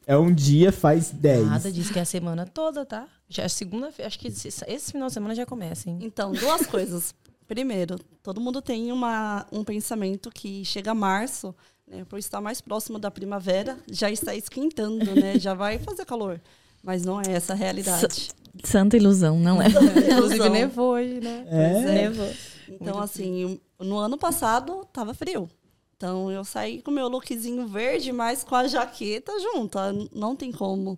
é 0.07 0.17
um 0.17 0.33
dia, 0.33 0.73
faz 0.73 1.11
10. 1.11 1.47
Nada 1.47 1.73
disso 1.73 1.93
que 1.93 1.99
é 1.99 2.03
a 2.03 2.07
semana 2.07 2.47
toda, 2.47 2.85
tá? 2.85 3.07
Já 3.29 3.45
é 3.45 3.49
segunda, 3.49 3.91
acho 4.05 4.19
que 4.19 4.29
esse, 4.29 4.49
esse 4.49 4.93
final 4.93 5.09
de 5.09 5.15
semana 5.15 5.35
já 5.35 5.47
começa, 5.47 5.89
hein? 5.89 5.99
Então, 6.03 6.33
duas 6.33 6.67
coisas. 6.67 7.15
Primeiro, 7.49 7.99
todo 8.23 8.41
mundo 8.41 8.61
tem 8.63 8.93
uma, 8.93 9.47
um 9.51 9.65
pensamento 9.65 10.31
que 10.31 10.65
chega 10.65 10.95
março, 10.95 11.55
né, 11.87 12.05
por 12.09 12.19
estar 12.19 12.41
mais 12.43 12.61
próximo 12.61 12.99
da 12.99 13.11
primavera, 13.11 13.79
já 13.91 14.11
está 14.11 14.35
esquentando, 14.35 15.15
né? 15.15 15.39
Já 15.39 15.55
vai 15.55 15.79
fazer 15.81 16.05
calor. 16.05 16.41
Mas 16.83 17.05
não 17.05 17.21
é 17.21 17.33
essa 17.33 17.55
a 17.55 17.57
realidade. 17.57 18.29
Santa 18.63 18.97
ilusão, 18.97 19.41
não 19.41 19.61
é? 19.63 19.67
Inclusive 19.69 20.49
nevou 20.51 20.93
hoje, 20.93 21.21
né? 21.21 21.47
É? 21.51 21.73
É. 21.73 21.95
Nevou. 22.09 22.31
Então, 22.69 22.99
assim, 22.99 23.59
no 23.81 23.97
ano 23.99 24.19
passado 24.19 24.87
tava 24.93 25.15
frio. 25.15 25.49
Então 25.97 26.31
eu 26.31 26.45
saí 26.45 26.81
com 26.83 26.91
meu 26.93 27.09
lookzinho 27.09 27.67
verde, 27.67 28.13
mas 28.13 28.45
com 28.45 28.55
a 28.55 28.69
jaqueta 28.69 29.33
junto. 29.41 29.79
ah, 29.79 29.91
Não 30.15 30.37
tem 30.37 30.53
como. 30.53 30.97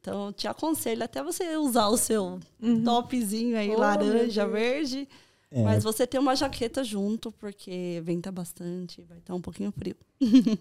Então 0.00 0.26
eu 0.26 0.32
te 0.32 0.46
aconselho 0.48 1.02
até 1.04 1.22
você 1.22 1.56
usar 1.56 1.86
o 1.88 1.96
seu 1.96 2.38
topzinho 2.84 3.56
aí, 3.56 3.70
Oh, 3.70 3.78
laranja, 3.78 4.46
verde. 4.46 5.08
É. 5.52 5.62
Mas 5.62 5.84
você 5.84 6.06
ter 6.06 6.18
uma 6.18 6.34
jaqueta 6.34 6.82
junto, 6.82 7.30
porque 7.32 8.00
venta 8.04 8.32
bastante, 8.32 9.02
vai 9.08 9.18
estar 9.18 9.34
um 9.34 9.40
pouquinho 9.40 9.70
frio. 9.72 9.94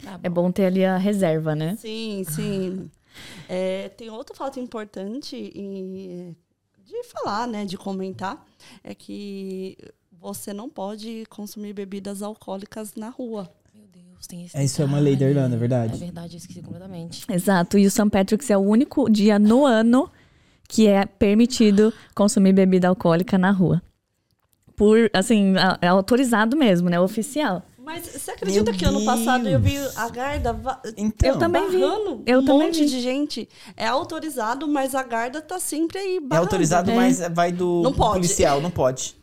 Tá 0.04 0.20
É 0.24 0.30
bom 0.30 0.52
ter 0.52 0.66
ali 0.66 0.84
a 0.84 0.98
reserva, 0.98 1.56
né? 1.56 1.76
Sim, 1.78 2.24
sim. 2.28 2.92
É, 3.48 3.90
tem 3.90 4.10
outro 4.10 4.36
fato 4.36 4.60
importante 4.60 5.36
e- 5.36 6.36
de 6.84 7.04
falar, 7.06 7.48
né, 7.48 7.64
de 7.66 7.78
comentar, 7.78 8.46
é 8.84 8.94
que 8.94 9.78
você 10.12 10.54
não 10.54 10.70
pode 10.70 11.26
consumir 11.30 11.74
bebidas 11.74 12.22
alcoólicas 12.22 12.94
na 12.96 13.10
rua. 13.10 13.50
Meu 13.74 13.86
Deus, 13.88 14.28
tem 14.28 14.44
esse 14.46 14.58
É, 14.58 14.64
isso 14.64 14.82
é 14.82 14.86
uma 14.86 15.00
lei 15.00 15.16
da. 15.16 15.28
Irlanda, 15.30 15.56
é 15.56 15.60
verdade? 15.60 15.94
É 15.94 15.98
verdade, 15.98 16.34
eu 16.36 16.38
esqueci 16.38 16.62
completamente. 16.62 17.26
Exato. 17.30 17.78
E 17.78 17.86
o 17.86 17.92
St. 17.92 18.10
Patrick's 18.10 18.50
é 18.50 18.58
o 18.58 18.62
único 18.62 19.10
dia 19.10 19.40
no 19.40 19.66
ano 19.66 20.12
que 20.68 20.88
é 20.88 21.06
permitido 21.06 21.94
consumir 22.14 22.54
bebida 22.54 22.88
alcoólica 22.88 23.38
na 23.38 23.52
rua. 23.52 23.82
Por, 24.76 25.10
assim, 25.14 25.56
a- 25.58 25.78
é 25.82 25.88
autorizado 25.88 26.56
mesmo, 26.58 26.90
né? 26.90 27.00
Oficial. 27.00 27.64
Mas 27.84 28.06
você 28.06 28.32
acredita 28.32 28.72
Meu 28.72 28.80
que 28.80 28.86
ano 28.86 29.04
passado 29.04 29.48
eu 29.50 29.60
vi 29.60 29.72
Deus. 29.72 29.98
a 29.98 30.08
Garda 30.08 30.56
Então, 30.96 31.30
Eu 31.32 31.38
também 31.40 31.68
vi. 31.70 31.82
Eu 31.82 32.40
um 32.40 32.46
também 32.46 32.68
monte 32.68 32.80
vi. 32.82 32.86
de 32.86 33.02
gente? 33.02 33.50
É 33.76 33.88
autorizado, 33.88 34.68
mas 34.68 34.94
a 34.96 35.02
Garda 35.04 35.42
tá 35.42 35.60
sempre 35.60 35.98
aí 35.98 36.18
É 36.18 36.20
barrando. 36.20 36.46
autorizado, 36.46 36.92
É. 36.92 36.96
mas 36.96 37.20
vai 37.34 37.52
do 37.52 37.82
Não 37.82 37.92
pode. 37.92 38.14
policial, 38.14 38.62
não 38.62 38.70
pode. 38.70 39.16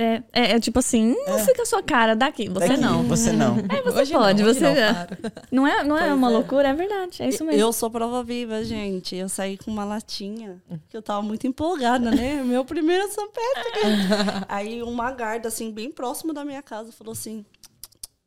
É, 0.00 0.22
é, 0.32 0.52
é 0.52 0.60
tipo 0.60 0.78
assim, 0.78 1.14
não 1.26 1.38
fica 1.40 1.62
a 1.62 1.66
sua 1.66 1.82
cara 1.82 2.14
daqui, 2.16 2.48
você 2.48 2.68
Daqui, 2.68 2.80
não. 2.80 3.02
Você 3.04 3.32
não. 3.32 3.58
É, 3.58 3.82
você 3.82 3.98
Hoje 4.00 4.12
pode, 4.12 4.42
não, 4.42 4.54
você 4.54 4.60
não. 4.60 4.70
Não 5.52 5.66
é, 5.66 5.82
não 5.84 5.96
é 5.96 6.00
Pois 6.02 6.12
uma 6.14 6.28
é. 6.28 6.32
loucura, 6.32 6.68
é 6.68 6.72
verdade. 6.72 7.22
É 7.22 7.28
isso 7.28 7.44
mesmo. 7.44 7.60
Eu 7.60 7.72
sou 7.72 7.90
prova 7.90 8.22
viva, 8.24 8.64
gente. 8.64 9.14
Eu 9.16 9.28
saí 9.28 9.58
com 9.58 9.70
uma 9.70 9.84
latinha, 9.84 10.62
que 10.88 10.96
eu 10.96 11.02
tava 11.02 11.20
muito 11.22 11.46
empolgada, 11.46 12.10
né? 12.10 12.40
Meu 12.46 12.64
primeiro 12.64 13.10
São 13.12 13.28
Pedro. 13.30 14.00
Aí 14.48 14.82
uma 14.82 15.10
garda, 15.12 15.48
assim, 15.48 15.70
bem 15.72 15.90
próximo 15.90 16.32
da 16.32 16.44
minha 16.44 16.62
casa, 16.62 16.92
falou 16.92 17.12
assim: 17.12 17.44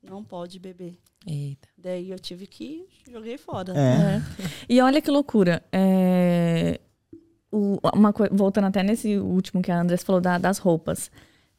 não 0.04 0.24
pode 0.24 0.60
beber. 0.60 0.96
Eita. 1.26 1.68
Daí 1.78 2.12
eu 2.12 2.20
tive 2.20 2.46
que 2.46 2.86
joguei 3.10 3.38
fora. 3.38 3.74
É. 3.76 4.18
É. 4.18 4.22
E 4.68 4.82
olha 4.82 5.02
que 5.02 5.10
loucura. 5.10 5.64
é, 5.72 6.80
o- 7.52 7.78
uma 7.96 8.14
voltando 8.32 8.66
até 8.68 8.84
nesse 8.84 9.18
último 9.18 9.62
que 9.62 9.72
a 9.72 9.80
Andressa 9.80 10.06
falou 10.06 10.20
da- 10.20 10.38
das 10.38 10.58
roupas. 10.58 11.10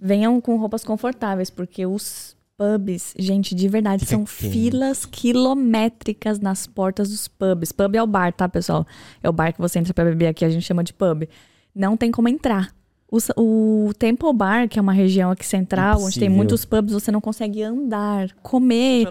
Venham 0.00 0.40
com 0.40 0.56
roupas 0.56 0.84
confortáveis, 0.84 1.50
porque 1.50 1.86
os 1.86 2.36
pubs, 2.56 3.14
gente, 3.18 3.54
de 3.54 3.68
verdade, 3.68 4.04
são 4.04 4.24
quente. 4.24 4.50
filas 4.50 5.04
quilométricas 5.04 6.38
nas 6.38 6.66
portas 6.66 7.10
dos 7.10 7.28
pubs. 7.28 7.72
Pub 7.72 7.94
é 7.94 8.02
o 8.02 8.06
bar, 8.06 8.32
tá, 8.32 8.48
pessoal? 8.48 8.86
É 9.22 9.28
o 9.28 9.32
bar 9.32 9.52
que 9.52 9.60
você 9.60 9.78
entra 9.78 9.92
pra 9.92 10.04
beber 10.04 10.28
aqui, 10.28 10.44
a 10.44 10.48
gente 10.50 10.64
chama 10.64 10.84
de 10.84 10.92
pub. 10.92 11.28
Não 11.74 11.96
tem 11.96 12.10
como 12.10 12.28
entrar. 12.28 12.72
O, 13.10 13.88
o 13.88 13.94
Temple 13.94 14.32
Bar, 14.32 14.68
que 14.68 14.78
é 14.78 14.82
uma 14.82 14.92
região 14.92 15.30
aqui 15.30 15.46
central, 15.46 15.96
onde 15.96 16.18
tem 16.18 16.24
Impossível. 16.24 16.36
muitos 16.36 16.64
pubs, 16.64 16.92
você 16.92 17.12
não 17.12 17.20
consegue 17.20 17.62
andar, 17.62 18.30
comer. 18.42 19.08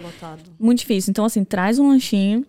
Muito 0.58 0.80
difícil. 0.80 1.10
Então, 1.10 1.24
assim, 1.24 1.42
traz 1.44 1.78
um 1.78 1.88
lanchinho, 1.88 2.44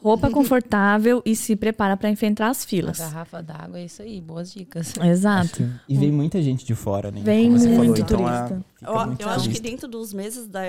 roupa 0.00 0.30
confortável 0.32 1.20
e 1.24 1.34
se 1.36 1.54
prepara 1.56 1.96
pra 1.96 2.08
enfrentar 2.10 2.48
as 2.48 2.64
A 2.64 2.66
filas. 2.66 2.98
garrafa 2.98 3.42
d'água 3.42 3.78
é 3.78 3.84
isso 3.84 4.00
aí, 4.02 4.20
boas 4.20 4.52
dicas. 4.52 4.94
Exato. 5.02 5.68
E 5.88 5.96
vem 5.96 6.10
muita 6.12 6.40
gente 6.42 6.64
de 6.64 6.74
fora, 6.74 7.10
né? 7.10 7.20
Vem 7.22 7.46
Como 7.48 7.58
você 7.58 7.68
muito 7.68 8.00
então, 8.00 8.26
a- 8.26 8.42
turista. 8.48 8.64
fica 8.76 8.90
Eu, 8.90 9.06
muito 9.06 9.20
eu 9.22 9.28
acho 9.28 9.38
que 9.48 9.54
turista. 9.56 9.62
dentro 9.68 9.88
dos 9.88 10.12
meses 10.12 10.46
da- 10.46 10.60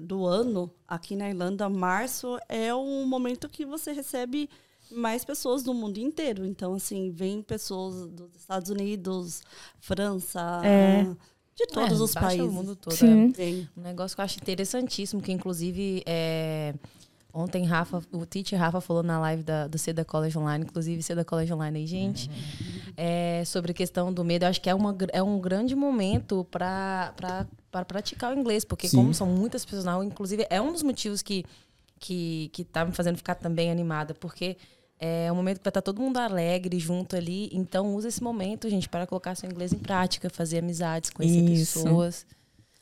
do 0.00 0.24
ano, 0.24 0.70
aqui 0.86 1.16
na 1.16 1.28
Irlanda, 1.28 1.68
março 1.68 2.38
é 2.48 2.74
um 2.74 3.06
momento 3.06 3.48
que 3.48 3.64
você 3.66 3.92
recebe 3.92 4.48
mais 4.90 5.24
pessoas 5.24 5.64
do 5.64 5.74
mundo 5.74 5.98
inteiro. 5.98 6.46
Então, 6.46 6.74
assim, 6.74 7.10
vem 7.10 7.42
pessoas 7.42 8.06
dos 8.08 8.34
Estados 8.36 8.70
Unidos, 8.70 9.42
França, 9.80 10.60
É. 10.64 11.02
de 11.56 11.66
todos 11.72 11.98
É, 11.98 12.02
os 12.04 12.12
países. 12.14 12.46
o 12.46 12.52
mundo 12.52 12.76
todo. 12.76 12.94
Sim. 12.94 13.32
é. 13.36 13.64
Um 13.76 13.82
negócio 13.82 14.14
que 14.14 14.20
eu 14.20 14.24
acho 14.24 14.38
interessantíssimo, 14.40 15.20
que 15.20 15.32
inclusive 15.32 16.02
é, 16.06 16.72
ontem 17.36 17.64
Rafa, 17.64 18.02
o 18.10 18.24
Tite 18.24 18.56
Rafa 18.56 18.80
falou 18.80 19.02
na 19.02 19.20
live 19.20 19.42
da, 19.42 19.66
do 19.66 19.76
Seda 19.76 20.04
College 20.04 20.38
Online, 20.38 20.64
inclusive 20.64 21.02
Seda 21.02 21.24
College 21.24 21.52
Online 21.52 21.80
aí, 21.80 21.86
gente. 21.86 22.30
é, 22.96 23.44
sobre 23.44 23.72
a 23.72 23.74
questão 23.74 24.12
do 24.12 24.24
medo. 24.24 24.44
Eu 24.44 24.48
acho 24.48 24.60
que 24.60 24.70
é, 24.70 24.74
uma, 24.74 24.96
é 25.12 25.22
um 25.22 25.38
grande 25.38 25.74
momento 25.74 26.46
para 26.50 27.12
praticar 27.86 28.34
o 28.34 28.38
inglês, 28.38 28.64
porque 28.64 28.88
Sim. 28.88 28.96
como 28.96 29.12
são 29.12 29.26
muitas 29.26 29.64
pessoas 29.64 29.84
inclusive 30.04 30.46
é 30.48 30.60
um 30.60 30.72
dos 30.72 30.82
motivos 30.82 31.20
que, 31.20 31.44
que, 32.00 32.48
que 32.52 32.64
tá 32.64 32.84
me 32.84 32.92
fazendo 32.92 33.16
ficar 33.16 33.34
também 33.34 33.70
animada, 33.70 34.14
porque 34.14 34.56
é 34.98 35.30
um 35.30 35.36
momento 35.36 35.58
que 35.58 35.64
vai 35.64 35.70
estar 35.70 35.82
todo 35.82 36.00
mundo 36.00 36.16
alegre 36.16 36.78
junto 36.78 37.16
ali. 37.16 37.50
Então 37.52 37.94
usa 37.94 38.08
esse 38.08 38.22
momento, 38.22 38.68
gente, 38.70 38.88
para 38.88 39.06
colocar 39.06 39.34
seu 39.34 39.50
inglês 39.50 39.72
em 39.72 39.78
prática, 39.78 40.30
fazer 40.30 40.58
amizades, 40.58 41.10
conhecer 41.10 41.40
Isso. 41.50 41.82
pessoas. 41.82 42.26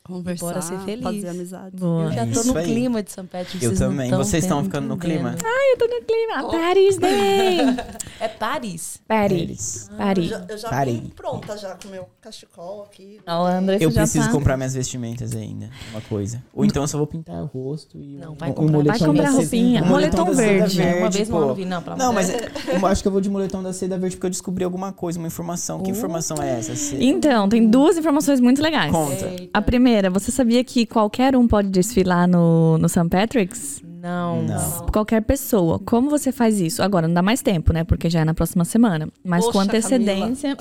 Conversar, 0.05 0.45
Bora 0.45 0.61
ser 0.61 0.77
feliz. 0.79 1.03
fazer 1.03 1.27
amizade. 1.29 1.75
Boa. 1.77 2.03
Eu 2.05 2.11
já 2.11 2.25
tô 2.25 2.31
Isso 2.41 2.53
no 2.53 2.59
aí. 2.59 2.65
clima 2.65 3.01
de 3.03 3.11
São 3.11 3.25
Patrick. 3.25 3.63
Eu 3.65 3.71
não 3.71 3.77
também. 3.77 4.09
tão 4.11 4.17
Vocês 4.19 4.43
estão 4.43 4.63
ficando 4.63 4.87
no 4.87 4.97
clima? 4.97 5.35
Ai, 5.43 5.73
eu 5.73 5.77
tô 5.77 5.87
no 5.87 6.01
clima. 6.05 6.51
Paris 6.51 6.97
Day! 6.97 7.57
É 8.17 8.29
Paris. 8.29 8.97
Paris. 9.05 9.89
Eu 9.91 9.97
Paris. 9.97 10.29
já, 10.29 10.45
eu 10.47 10.57
já 10.57 10.69
Parei. 10.69 10.93
vim 11.01 11.09
pronta 11.09 11.57
já 11.57 11.75
com 11.75 11.89
o 11.89 11.91
meu 11.91 12.07
cachecol 12.21 12.83
aqui. 12.83 13.19
A 13.25 13.57
Andressa 13.57 13.83
Eu 13.83 13.91
já 13.91 14.01
preciso 14.01 14.27
tá. 14.27 14.31
comprar 14.31 14.55
minhas 14.55 14.73
vestimentas 14.73 15.35
ainda. 15.35 15.69
Uma 15.91 15.99
coisa. 16.01 16.41
Ou 16.53 16.63
então 16.63 16.81
eu 16.83 16.87
só 16.87 16.97
vou 16.97 17.05
pintar 17.05 17.35
o 17.43 17.45
rosto 17.45 17.97
e 17.99 18.15
Não, 18.17 18.31
um- 18.31 18.35
vai 18.35 18.49
um 18.51 18.53
comprar- 18.53 18.71
moletom 18.77 18.97
vai 18.99 19.07
comprar 19.07 19.29
roupinha. 19.31 19.83
um 19.83 19.87
Moletom 19.87 20.25
seda 20.27 20.33
verde. 20.33 20.81
Uma 20.81 21.09
vez 21.09 21.29
pô. 21.29 21.37
ano 21.37 21.55
vi, 21.55 21.65
não, 21.65 21.81
pelo 21.83 21.97
Não, 21.97 22.13
mas 22.13 22.29
eu 22.29 22.85
acho 22.87 23.01
que 23.01 23.07
eu 23.07 23.11
vou 23.11 23.19
de 23.21 23.29
moletom 23.29 23.61
da 23.61 23.73
seda 23.73 23.97
verde 23.97 24.15
porque 24.15 24.27
eu 24.27 24.31
descobri 24.31 24.63
alguma 24.63 24.93
coisa, 24.93 25.19
uma 25.19 25.27
informação. 25.27 25.81
Que 25.83 25.91
informação 25.91 26.37
é 26.41 26.57
essa? 26.57 26.95
Então, 26.95 27.49
tem 27.49 27.67
duas 27.67 27.97
informações 27.97 28.39
muito 28.39 28.61
legais. 28.61 28.91
Conta. 28.93 29.29
A 29.53 29.61
primeira, 29.61 29.94
você 30.09 30.31
sabia 30.31 30.63
que 30.63 30.85
qualquer 30.85 31.35
um 31.35 31.47
pode 31.47 31.69
desfilar 31.69 32.27
no, 32.27 32.77
no 32.77 32.87
St. 32.87 33.09
Patrick's? 33.09 33.81
Não. 33.83 34.43
Não. 34.43 34.85
Qualquer 34.91 35.21
pessoa. 35.21 35.79
Como 35.79 36.09
você 36.09 36.31
faz 36.31 36.61
isso? 36.61 36.83
Agora, 36.83 37.07
não 37.07 37.15
dá 37.15 37.21
mais 37.21 37.41
tempo, 37.41 37.73
né? 37.73 37.83
Porque 37.83 38.09
já 38.09 38.21
é 38.21 38.25
na 38.25 38.33
próxima 38.33 38.63
semana. 38.63 39.09
Mas 39.23 39.45
com 39.45 39.51
Poxa, 39.53 39.65
antecedência. 39.65 40.55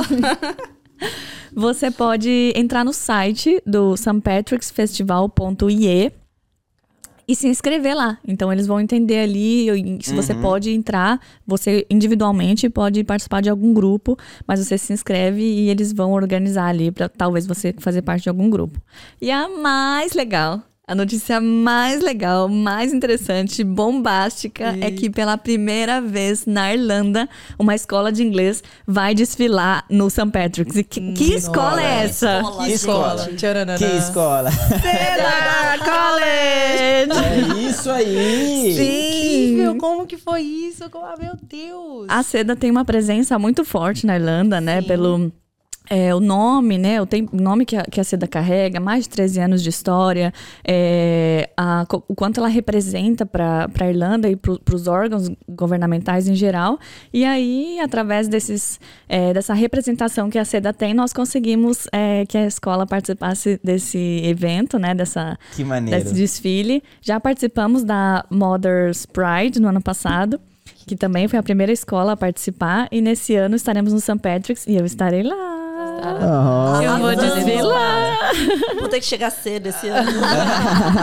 você 1.55 1.91
pode 1.91 2.53
entrar 2.57 2.85
no 2.85 2.93
site 2.93 3.63
do 3.67 3.95
stpatricksfestival.ie 3.95 6.13
e 7.27 7.35
se 7.35 7.47
inscrever 7.47 7.95
lá. 7.97 8.19
Então, 8.27 8.53
eles 8.53 8.67
vão 8.67 8.81
entender 8.81 9.21
ali 9.21 10.01
se 10.03 10.15
você 10.15 10.35
pode 10.35 10.71
entrar, 10.71 11.21
você 11.47 11.87
individualmente 11.91 12.69
pode 12.69 13.03
participar 13.05 13.41
de 13.41 13.51
algum 13.51 13.73
grupo, 13.73 14.17
mas 14.47 14.65
você 14.65 14.77
se 14.77 14.93
inscreve 14.93 15.43
e 15.43 15.69
eles 15.71 15.93
vão 15.93 16.13
organizar 16.13 16.67
ali 16.67 16.91
para 16.91 17.09
talvez 17.09 17.47
você 17.47 17.75
fazer 17.79 18.03
parte 18.03 18.25
de 18.25 18.29
algum 18.29 18.51
grupo. 18.51 18.81
E 19.21 19.31
a 19.31 19.49
mais 19.49 20.13
legal, 20.13 20.63
a 20.87 20.95
notícia 20.95 21.41
mais 21.41 22.03
legal, 22.03 22.47
mais 22.49 22.93
interessante, 22.93 23.65
bombástica, 23.65 24.77
é 24.83 24.91
que 24.91 25.09
pela 25.09 25.39
primeira 25.39 25.99
vez 26.01 26.45
na 26.45 26.75
Irlanda, 26.75 27.27
uma 27.59 27.75
escola 27.75 28.13
de 28.13 28.23
inglês 28.23 28.63
vai 28.87 29.15
desfilar 29.15 29.85
no 29.89 30.11
St. 30.11 30.27
Patrick's. 30.31 30.77
E 30.77 30.85
que, 30.85 31.13
que 31.15 31.35
escola 31.35 31.83
é 31.83 32.05
essa? 32.05 32.39
Escola, 32.41 32.65
Que 32.67 32.73
escola? 32.73 33.29
Tcharanana. 33.35 33.79
Que 33.79 33.85
escola? 33.97 34.51
Será 34.53 35.79
College! 35.85 37.65
é 37.65 37.69
isso 37.69 37.91
aí! 37.91 38.73
Incrível, 38.73 39.77
como 39.77 40.07
que 40.07 40.19
foi 40.19 40.43
isso? 40.43 40.89
Como- 40.91 41.05
Ah, 41.07 41.15
meu 41.19 41.33
Deus. 41.43 42.07
A 42.09 42.23
Seda 42.23 42.55
tem 42.55 42.71
uma 42.71 42.85
presença 42.85 43.39
muito 43.39 43.65
forte 43.65 44.05
na 44.07 44.17
Irlanda, 44.17 44.61
né? 44.61 44.83
Pelo 44.83 45.33
é, 45.91 46.15
o 46.15 46.21
nome, 46.21 46.79
né? 46.79 47.01
O, 47.03 47.07
tem, 47.07 47.29
nome 47.33 47.67
que 47.67 47.77
a, 47.77 47.83
que 47.83 48.01
a 48.01 48.05
Seda 48.05 48.27
carrega, 48.27 48.81
mais 48.81 49.05
de 49.05 49.11
13 49.11 49.41
anos 49.41 49.63
de 49.63 49.69
história, 49.69 50.33
é, 50.67 51.51
a- 51.57 51.85
o 52.09 52.15
quanto 52.15 52.41
ela 52.41 52.49
representa 52.49 53.27
para 53.27 53.69
a 53.79 53.89
Irlanda 53.89 54.29
e 54.29 54.35
para 54.37 54.75
os 54.75 54.87
órgãos 54.87 55.31
governamentais 55.49 56.27
em 56.27 56.35
geral. 56.35 56.79
E 57.13 57.25
aí, 57.25 57.79
através 57.81 58.29
desses, 58.29 58.81
é, 59.09 59.33
dessa 59.35 59.53
representação 59.55 60.31
que 60.31 60.39
a 60.39 60.45
Seda 60.45 60.73
tem, 60.73 60.95
nós 60.95 61.13
conseguimos 61.13 61.87
é, 61.93 62.25
que 62.27 62.39
a 62.39 62.47
escola 62.47 62.87
participasse 62.87 63.61
desse 63.63 64.23
evento, 64.25 64.79
né? 64.79 64.95
Dessa, 64.95 65.39
desse 65.91 66.15
desfile. 66.15 66.83
Já 67.03 67.21
participamos 67.21 67.85
da 67.85 68.25
Mother's 68.31 69.05
Pride 69.07 69.61
no 69.61 69.69
ano 69.69 69.83
passado, 69.83 70.41
que 70.87 70.97
também 70.97 71.29
foi 71.29 71.39
a 71.39 71.43
primeira 71.43 71.73
escola 71.73 72.13
a 72.13 72.17
participar. 72.17 72.89
E 72.91 73.01
nesse 73.03 73.35
ano 73.37 73.55
estaremos 73.55 73.93
no 73.93 74.01
St. 74.01 74.19
Patrick's 74.19 74.67
e 74.67 74.77
eu 74.77 74.85
estarei 74.87 75.23
lá. 75.23 75.64
Aham. 76.03 76.83
Eu 76.83 76.99
vou 76.99 77.17
desfilar. 77.17 78.31
Vou 78.81 78.89
ter 78.89 79.01
que 79.01 79.07
chegar 79.07 79.31
cedo 79.31 79.67
esse 79.69 79.89
ano. 79.89 80.11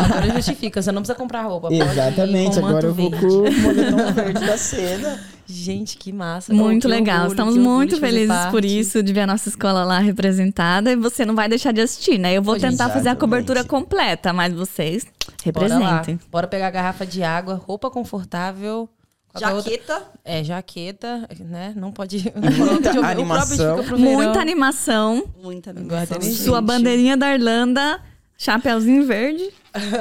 Agora 0.05 0.33
justifica, 0.35 0.81
você 0.81 0.91
não 0.91 1.01
precisa 1.01 1.17
comprar 1.17 1.43
roupa. 1.43 1.69
Exatamente, 1.71 2.59
agora 2.59 2.87
eu 2.87 2.93
vou 2.93 3.11
com 3.11 3.17
o 3.17 3.61
moletom 3.61 4.13
verde 4.13 4.45
da 4.45 4.57
seda. 4.57 5.19
Gente, 5.45 5.97
que 5.97 6.13
massa. 6.13 6.53
Muito 6.53 6.83
que 6.83 6.87
legal. 6.87 7.21
orgulho, 7.21 7.31
Estamos 7.31 7.57
muito 7.57 7.97
felizes 7.97 8.45
por 8.51 8.63
isso, 8.63 9.03
de 9.03 9.11
ver 9.11 9.21
a 9.21 9.27
nossa 9.27 9.49
escola 9.49 9.83
lá 9.83 9.99
representada. 9.99 10.91
E 10.91 10.95
você 10.95 11.25
não 11.25 11.35
vai 11.35 11.49
deixar 11.49 11.73
de 11.73 11.81
assistir, 11.81 12.17
né? 12.17 12.33
Eu 12.33 12.41
vou 12.41 12.57
gente, 12.57 12.71
tentar 12.71 12.85
fazer 12.85 13.09
a 13.09 13.11
exatamente. 13.11 13.19
cobertura 13.19 13.63
completa, 13.65 14.31
mas 14.31 14.53
vocês 14.53 15.03
Bora 15.03 15.67
representem. 15.67 16.19
Bora 16.31 16.47
pegar 16.47 16.67
a 16.67 16.71
garrafa 16.71 17.05
de 17.05 17.21
água, 17.23 17.55
roupa 17.55 17.89
confortável. 17.89 18.87
Outra- 19.33 19.55
Jaqueta. 19.61 20.03
É, 20.23 20.43
jaqueta, 20.43 21.27
né? 21.39 21.73
Não 21.75 21.91
pode. 21.91 22.17
muita 22.35 22.89
o 22.89 22.93
próprio 22.93 23.03
animação. 23.05 23.77
fica 23.77 23.87
pro 23.87 23.97
verão. 23.97 24.13
Muita 24.13 24.39
animação. 24.39 25.23
Muita 25.41 25.69
animação. 25.71 26.21
Sua 26.21 26.61
bandeirinha 26.61 27.15
da 27.17 27.33
Irlanda, 27.33 28.01
chapeuzinho 28.37 29.05
verde. 29.05 29.49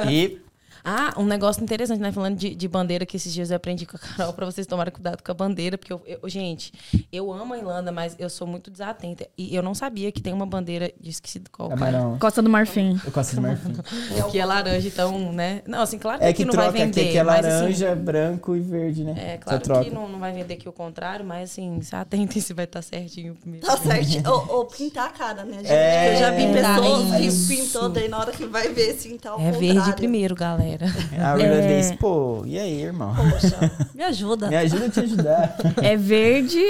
E 0.09 0.39
Ah, 0.83 1.13
um 1.17 1.25
negócio 1.25 1.63
interessante, 1.63 1.99
né? 1.99 2.11
Falando 2.11 2.35
de, 2.37 2.55
de 2.55 2.67
bandeira, 2.67 3.05
que 3.05 3.15
esses 3.17 3.33
dias 3.33 3.51
eu 3.51 3.57
aprendi 3.57 3.85
com 3.85 3.97
a 3.97 3.99
Carol 3.99 4.33
pra 4.33 4.45
vocês 4.45 4.65
tomarem 4.65 4.91
cuidado 4.91 5.21
com 5.23 5.31
a 5.31 5.35
bandeira, 5.35 5.77
porque 5.77 5.93
eu, 5.93 6.01
eu- 6.05 6.27
gente, 6.29 6.73
eu 7.11 7.31
amo 7.31 7.53
a 7.53 7.57
Irlanda, 7.57 7.91
mas 7.91 8.15
eu 8.17 8.29
sou 8.29 8.47
muito 8.47 8.71
desatenta. 8.71 9.27
E 9.37 9.55
eu 9.55 9.61
não 9.61 9.73
sabia 9.75 10.11
que 10.11 10.21
tem 10.21 10.33
uma 10.33 10.45
bandeira 10.45 10.91
de 10.99 11.09
esquecido 11.09 11.49
qual, 11.51 11.69
cara. 11.69 11.79
camarão. 11.91 12.19
Costa 12.19 12.41
do 12.41 12.49
Marfim. 12.49 12.99
Eu 13.05 13.11
gosto 13.11 13.35
de 13.35 13.41
marfim. 13.41 13.73
Que 14.31 14.39
é 14.39 14.45
laranja, 14.45 14.87
então, 14.87 15.31
né? 15.33 15.61
Não, 15.67 15.81
assim, 15.81 15.97
claro 15.99 16.23
É 16.23 16.31
que, 16.33 16.43
que 16.43 16.45
não 16.45 16.53
vai 16.53 16.71
vender. 16.71 17.11
que 17.11 17.17
é 17.17 17.23
mas, 17.23 17.45
assim, 17.45 17.55
laranja, 17.55 17.95
branco 17.95 18.55
e 18.55 18.59
verde, 18.61 19.03
né? 19.03 19.13
É, 19.17 19.37
claro 19.37 19.59
troca. 19.61 19.83
que 19.83 19.89
não, 19.91 20.07
não 20.07 20.19
vai 20.19 20.31
vender 20.31 20.53
aqui 20.55 20.67
o 20.69 20.71
contrário, 20.71 21.25
mas 21.25 21.51
assim, 21.51 21.81
se 21.81 21.95
atentem 21.95 22.41
se 22.41 22.53
vai 22.53 22.65
estar 22.65 22.81
certinho 22.81 23.35
mesmo. 23.45 23.65
Tá 23.65 23.77
certo. 23.77 24.27
ou, 24.29 24.57
ou 24.59 24.65
pintar 24.65 25.07
a 25.07 25.11
cara, 25.11 25.43
né, 25.43 25.57
gente? 25.57 25.71
É. 25.71 26.13
Eu 26.15 26.19
já 26.19 26.31
vi 26.31 26.53
pessoas 26.53 27.21
Isso. 27.21 27.47
que 27.47 27.55
pintou, 27.57 27.89
daí 27.89 28.07
na 28.07 28.19
hora 28.19 28.31
que 28.31 28.45
vai 28.45 28.69
ver, 28.69 28.91
assim, 28.91 29.17
tá 29.17 29.31
ao 29.31 29.39
É 29.39 29.51
contrário. 29.51 29.73
verde 29.73 29.93
primeiro, 29.95 30.35
galera. 30.35 30.70
A 31.19 31.39
irlandês, 31.39 31.91
pô, 31.99 32.43
e 32.45 32.57
aí, 32.59 32.81
irmão? 32.83 33.13
Poxa, 33.15 33.71
me 33.93 34.03
ajuda. 34.03 34.47
Me 34.47 34.55
ajuda 34.55 34.85
a 34.85 34.89
te 34.89 34.99
ajudar. 35.01 35.55
É 35.81 35.95
verde, 35.97 36.63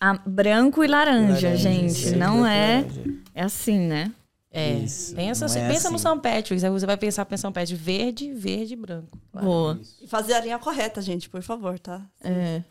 a- 0.00 0.18
branco 0.26 0.82
e 0.84 0.86
laranja, 0.86 1.48
Laranja, 1.48 1.56
gente. 1.56 2.02
verde, 2.04 2.16
Não 2.18 2.46
é. 2.46 2.76
laranja. 2.82 3.02
É 3.34 3.42
assim, 3.42 3.78
né? 3.80 4.10
É, 4.56 4.74
Isso, 4.74 5.16
pensa, 5.16 5.48
não 5.48 5.56
é 5.56 5.68
pensa 5.68 5.90
no 5.90 5.96
assim. 5.96 6.02
São 6.04 6.16
Patrick's, 6.16 6.62
aí 6.62 6.70
você 6.70 6.86
vai 6.86 6.96
pensar 6.96 7.26
em 7.28 7.36
São 7.36 7.50
Patrick's 7.50 7.84
verde, 7.84 8.32
verde 8.32 8.74
e 8.74 8.76
branco. 8.76 9.18
Claro. 9.32 9.44
Boa. 9.44 9.80
E 10.00 10.06
fazer 10.06 10.34
a 10.34 10.40
linha 10.40 10.60
correta, 10.60 11.02
gente, 11.02 11.28
por 11.28 11.42
favor, 11.42 11.76
tá? 11.76 12.00
É. 12.22 12.62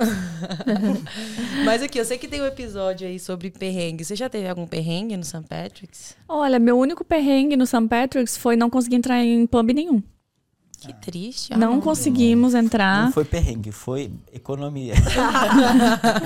Mas 1.65 1.84
aqui, 1.84 2.00
eu 2.00 2.06
sei 2.06 2.17
que 2.17 2.26
tem 2.26 2.41
um 2.41 2.46
episódio 2.46 3.06
aí 3.06 3.19
sobre 3.19 3.52
perrengue. 3.52 4.06
Você 4.06 4.15
já 4.15 4.30
teve 4.30 4.48
algum 4.48 4.65
perrengue 4.65 5.17
no 5.17 5.26
São 5.26 5.43
Patrick's? 5.43 6.15
Olha, 6.26 6.58
meu 6.58 6.80
único 6.80 7.04
perrengue 7.04 7.58
no 7.58 7.67
St. 7.67 7.86
Patrick's 7.89 8.38
foi 8.38 8.56
não 8.56 8.69
conseguir 8.69 8.96
entrar 8.96 9.22
em 9.22 9.46
pub 9.46 9.69
nenhum. 9.72 10.02
Que 10.80 10.93
triste. 10.93 11.54
Ah, 11.54 11.58
não 11.58 11.82
conseguimos 11.82 12.54
entrar. 12.54 13.06
Não 13.06 13.12
foi 13.12 13.26
perrengue, 13.26 13.74
foi 13.74 14.10
economia. 14.32 14.93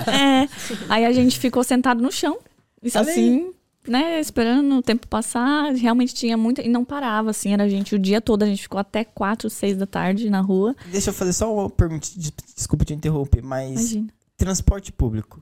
É. 0.08 0.48
Aí 0.88 1.04
a 1.04 1.12
gente 1.12 1.40
ficou 1.40 1.64
sentado 1.64 2.02
no 2.02 2.12
chão. 2.12 2.38
Isso 2.82 2.98
assim, 3.00 3.52
né? 3.88 4.20
Esperando 4.20 4.76
o 4.78 4.82
tempo 4.82 5.08
passar. 5.08 5.74
Realmente 5.74 6.14
tinha 6.14 6.38
muita. 6.38 6.62
E 6.62 6.70
não 6.70 6.84
parava, 6.86 7.30
assim. 7.32 7.54
Era 7.54 7.64
a 7.64 7.70
gente 7.70 7.96
o 7.96 8.00
dia 8.00 8.20
todo. 8.22 8.44
A 8.44 8.46
gente 8.46 8.62
ficou 8.64 8.80
até 8.80 9.04
4, 9.04 9.50
6 9.50 9.78
da 9.78 9.86
tarde 9.86 10.30
na 10.30 10.42
rua. 10.42 10.76
Deixa 10.92 11.10
eu 11.10 11.14
fazer 11.14 11.34
só 11.34 11.54
uma 11.54 11.70
pergunta, 11.70 12.08
des- 12.16 12.34
desculpa 12.56 12.84
te 12.86 12.94
interromper, 12.94 13.42
mas 13.44 13.72
Imagina. 13.94 14.14
transporte 14.38 14.92
público. 14.92 15.42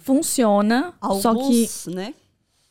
Funciona. 0.00 0.94
Alguns, 1.00 1.22
Só 1.22 1.34
que. 1.90 1.94
né? 1.94 2.14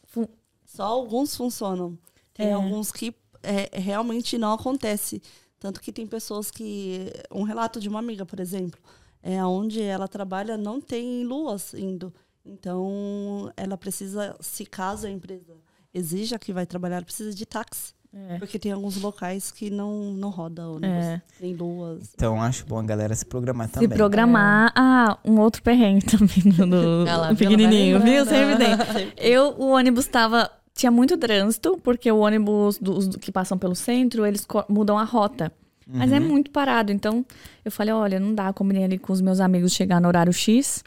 Fun- 0.06 0.28
Só 0.66 0.84
alguns 0.84 1.36
funcionam. 1.36 1.98
Tem 2.34 2.48
É. 2.48 2.54
alguns 2.54 2.92
que 2.92 3.14
é, 3.44 3.80
realmente 3.80 4.38
não 4.38 4.54
acontece. 4.54 5.22
Tanto 5.60 5.80
que 5.82 5.92
tem 5.92 6.06
pessoas 6.06 6.52
que. 6.52 7.12
Um 7.32 7.44
relato 7.44 7.80
de 7.80 7.88
uma 7.90 8.00
amiga, 8.00 8.26
por 8.26 8.40
exemplo, 8.40 8.80
é 9.24 9.44
onde 9.46 9.82
ela 9.82 10.08
trabalha 10.08 10.58
não 10.58 10.80
tem 10.82 11.24
luas 11.24 11.74
indo. 11.74 12.14
Então, 12.48 13.52
ela 13.58 13.78
precisa, 13.78 14.36
se 14.40 14.66
caso 14.66 15.08
a 15.08 15.10
empresa 15.10 15.54
exija 15.94 16.38
que 16.40 16.54
vai 16.54 16.66
trabalhar, 16.66 16.98
ela 16.98 17.06
precisa 17.06 17.34
de 17.34 17.46
táxi. 17.46 17.94
É. 18.14 18.38
Porque 18.40 18.58
tem 18.58 18.72
alguns 18.72 19.00
locais 19.02 19.52
que 19.52 19.70
não, 19.70 20.12
não 20.14 20.30
roda 20.30 20.68
ônibus, 20.68 20.88
É. 21.06 21.22
nem 21.42 21.54
luas. 21.54 22.10
Então 22.16 22.42
acho 22.42 22.66
bom 22.66 22.80
a 22.80 22.84
galera 22.84 23.14
se 23.14 23.26
programar 23.26 23.68
Se 23.68 23.74
também. 23.74 23.90
programar. 23.90 24.72
Ah, 24.76 25.18
um 25.26 25.40
outro 25.40 25.62
perrengue 25.62 26.06
também 26.18 26.42
no, 26.58 26.66
no- 26.66 27.04
lá, 27.04 27.30
no 27.32 27.36
pequenininho, 27.36 28.00
viu? 28.00 28.24
Sempre 28.26 28.56
tem. 28.58 29.14
Eu, 29.18 29.50
o 29.60 29.68
ônibus 29.72 30.08
tava. 30.08 30.50
Tinha 30.74 30.92
muito 30.92 31.18
trânsito, 31.18 31.78
porque 31.84 32.12
o 32.12 32.20
ônibus 32.20 32.78
dos 32.78 33.16
que 33.18 33.32
passam 33.32 33.58
pelo 33.58 33.76
centro, 33.76 34.26
eles 34.26 34.46
mudam 34.70 34.98
a 34.98 35.04
rota. 35.04 35.52
Mas 35.88 36.12
é 36.12 36.20
muito 36.20 36.52
parado. 36.52 36.92
Então, 36.92 37.26
eu 37.66 37.72
falei, 37.72 37.94
olha, 37.94 38.20
não 38.20 38.34
dá, 38.36 38.52
combinei 38.54 38.84
ali 38.84 38.98
com 39.00 39.12
os 39.12 39.20
meus 39.22 39.40
amigos 39.40 39.72
chegar 39.74 40.00
no 40.02 40.08
horário 40.08 40.32
X. 40.34 40.84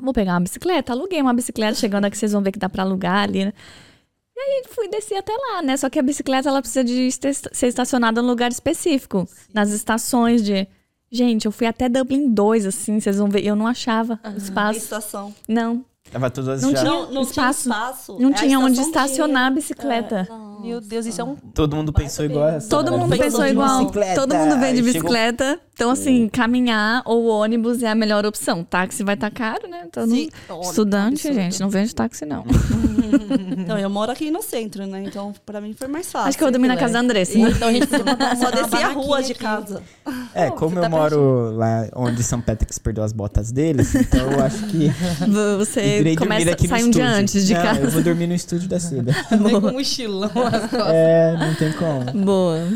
Vou 0.00 0.12
pegar 0.12 0.34
uma 0.34 0.40
bicicleta. 0.40 0.92
Aluguei 0.92 1.20
uma 1.20 1.34
bicicleta, 1.34 1.74
chegando 1.74 2.04
aqui 2.04 2.16
vocês 2.16 2.32
vão 2.32 2.42
ver 2.42 2.52
que 2.52 2.58
dá 2.58 2.68
pra 2.68 2.82
alugar 2.82 3.24
ali, 3.24 3.44
né? 3.46 3.52
E 4.36 4.40
aí 4.40 4.64
fui 4.68 4.88
descer 4.88 5.16
até 5.16 5.32
lá, 5.32 5.62
né? 5.62 5.76
Só 5.76 5.88
que 5.88 5.98
a 5.98 6.02
bicicleta 6.02 6.48
ela 6.48 6.60
precisa 6.60 6.84
de 6.84 7.10
ser 7.10 7.66
estacionada 7.66 8.20
num 8.20 8.28
lugar 8.28 8.50
específico, 8.50 9.26
nas 9.54 9.70
estações 9.70 10.44
de 10.44 10.68
Gente, 11.10 11.46
eu 11.46 11.52
fui 11.52 11.66
até 11.66 11.88
Dublin 11.88 12.32
2, 12.32 12.66
assim, 12.66 12.98
vocês 12.98 13.16
vão 13.16 13.28
ver. 13.28 13.44
Eu 13.44 13.54
não 13.54 13.66
achava 13.66 14.18
uhum. 14.24 14.36
espaço. 14.36 14.78
Estação. 14.78 15.34
Não. 15.48 15.84
Tava 16.10 16.30
tudo 16.30 16.56
não 16.56 16.72
tinha, 16.72 16.84
não, 16.84 17.12
não 17.12 17.22
espaço. 17.22 17.62
Tinha 17.64 17.74
espaço. 17.74 18.16
Não 18.18 18.30
é 18.30 18.32
tinha 18.34 18.58
onde 18.58 18.80
estacionar 18.80 19.46
a 19.46 19.50
bicicleta. 19.50 20.28
É, 20.30 20.66
Meu 20.66 20.80
Deus, 20.80 21.04
isso 21.04 21.20
é 21.20 21.24
um. 21.24 21.36
Todo 21.36 21.74
mundo 21.76 21.92
pensou 21.92 22.24
igual. 22.24 22.48
Essa 22.48 22.68
Todo 22.68 22.96
mundo 22.96 23.16
pensou 23.16 23.46
igual. 23.46 23.80
Bicicleta. 23.80 24.20
Todo 24.20 24.34
mundo 24.34 24.58
vem 24.58 24.74
de 24.74 24.82
bicicleta. 24.82 25.44
Chegou... 25.44 25.66
Então, 25.76 25.90
assim, 25.90 26.26
caminhar 26.30 27.02
ou 27.04 27.26
ônibus 27.26 27.82
é 27.82 27.88
a 27.88 27.94
melhor 27.94 28.24
opção. 28.24 28.64
Táxi 28.64 29.04
vai 29.04 29.14
estar 29.14 29.30
tá 29.30 29.36
caro, 29.36 29.68
né? 29.68 29.86
Todo 29.92 30.08
Sim. 30.08 30.30
Estudante, 30.62 31.34
gente, 31.34 31.60
não 31.60 31.68
vende 31.68 31.94
táxi, 31.94 32.24
não. 32.24 32.46
então, 33.58 33.78
eu 33.78 33.90
moro 33.90 34.10
aqui 34.10 34.30
no 34.30 34.42
centro, 34.42 34.86
né? 34.86 35.02
Então, 35.04 35.34
pra 35.44 35.60
mim 35.60 35.74
foi 35.74 35.86
mais 35.86 36.10
fácil. 36.10 36.30
Acho 36.30 36.38
que 36.38 36.44
eu 36.44 36.50
dormi 36.50 36.66
na 36.66 36.78
casa 36.78 36.94
da 36.94 37.00
Andressa. 37.00 37.38
Então, 37.38 37.68
a 37.68 37.72
gente 37.72 37.88
só 38.40 38.50
descer 38.50 38.84
a 38.86 38.88
rua 38.88 39.22
de 39.22 39.34
casa. 39.34 39.82
É, 40.32 40.50
como 40.50 40.78
eu 40.78 40.82
tá 40.82 40.88
moro 40.88 41.54
lá 41.54 41.86
onde 41.94 42.22
São 42.22 42.40
Patrick's 42.40 42.78
perdeu 42.78 43.04
as 43.04 43.12
botas 43.12 43.52
deles, 43.52 43.94
então 43.94 44.32
eu 44.32 44.42
acho 44.42 44.66
que. 44.68 44.90
Você 45.58 45.95
começa, 46.16 46.50
aqui 46.50 46.68
sai 46.68 46.84
um 46.84 46.90
dia 46.90 47.08
antes 47.08 47.46
de 47.46 47.54
não, 47.54 47.62
casa. 47.62 47.80
Eu 47.80 47.90
vou 47.90 48.02
dormir 48.02 48.26
no 48.26 48.34
estúdio 48.34 48.68
da 48.68 48.78
Cida. 48.78 49.12
Boa. 49.38 49.60
com 49.60 49.72
mochilão 49.72 50.30
É, 50.88 51.36
não 51.38 51.54
tem 51.54 51.72
como. 51.72 52.24
Boa. 52.24 52.68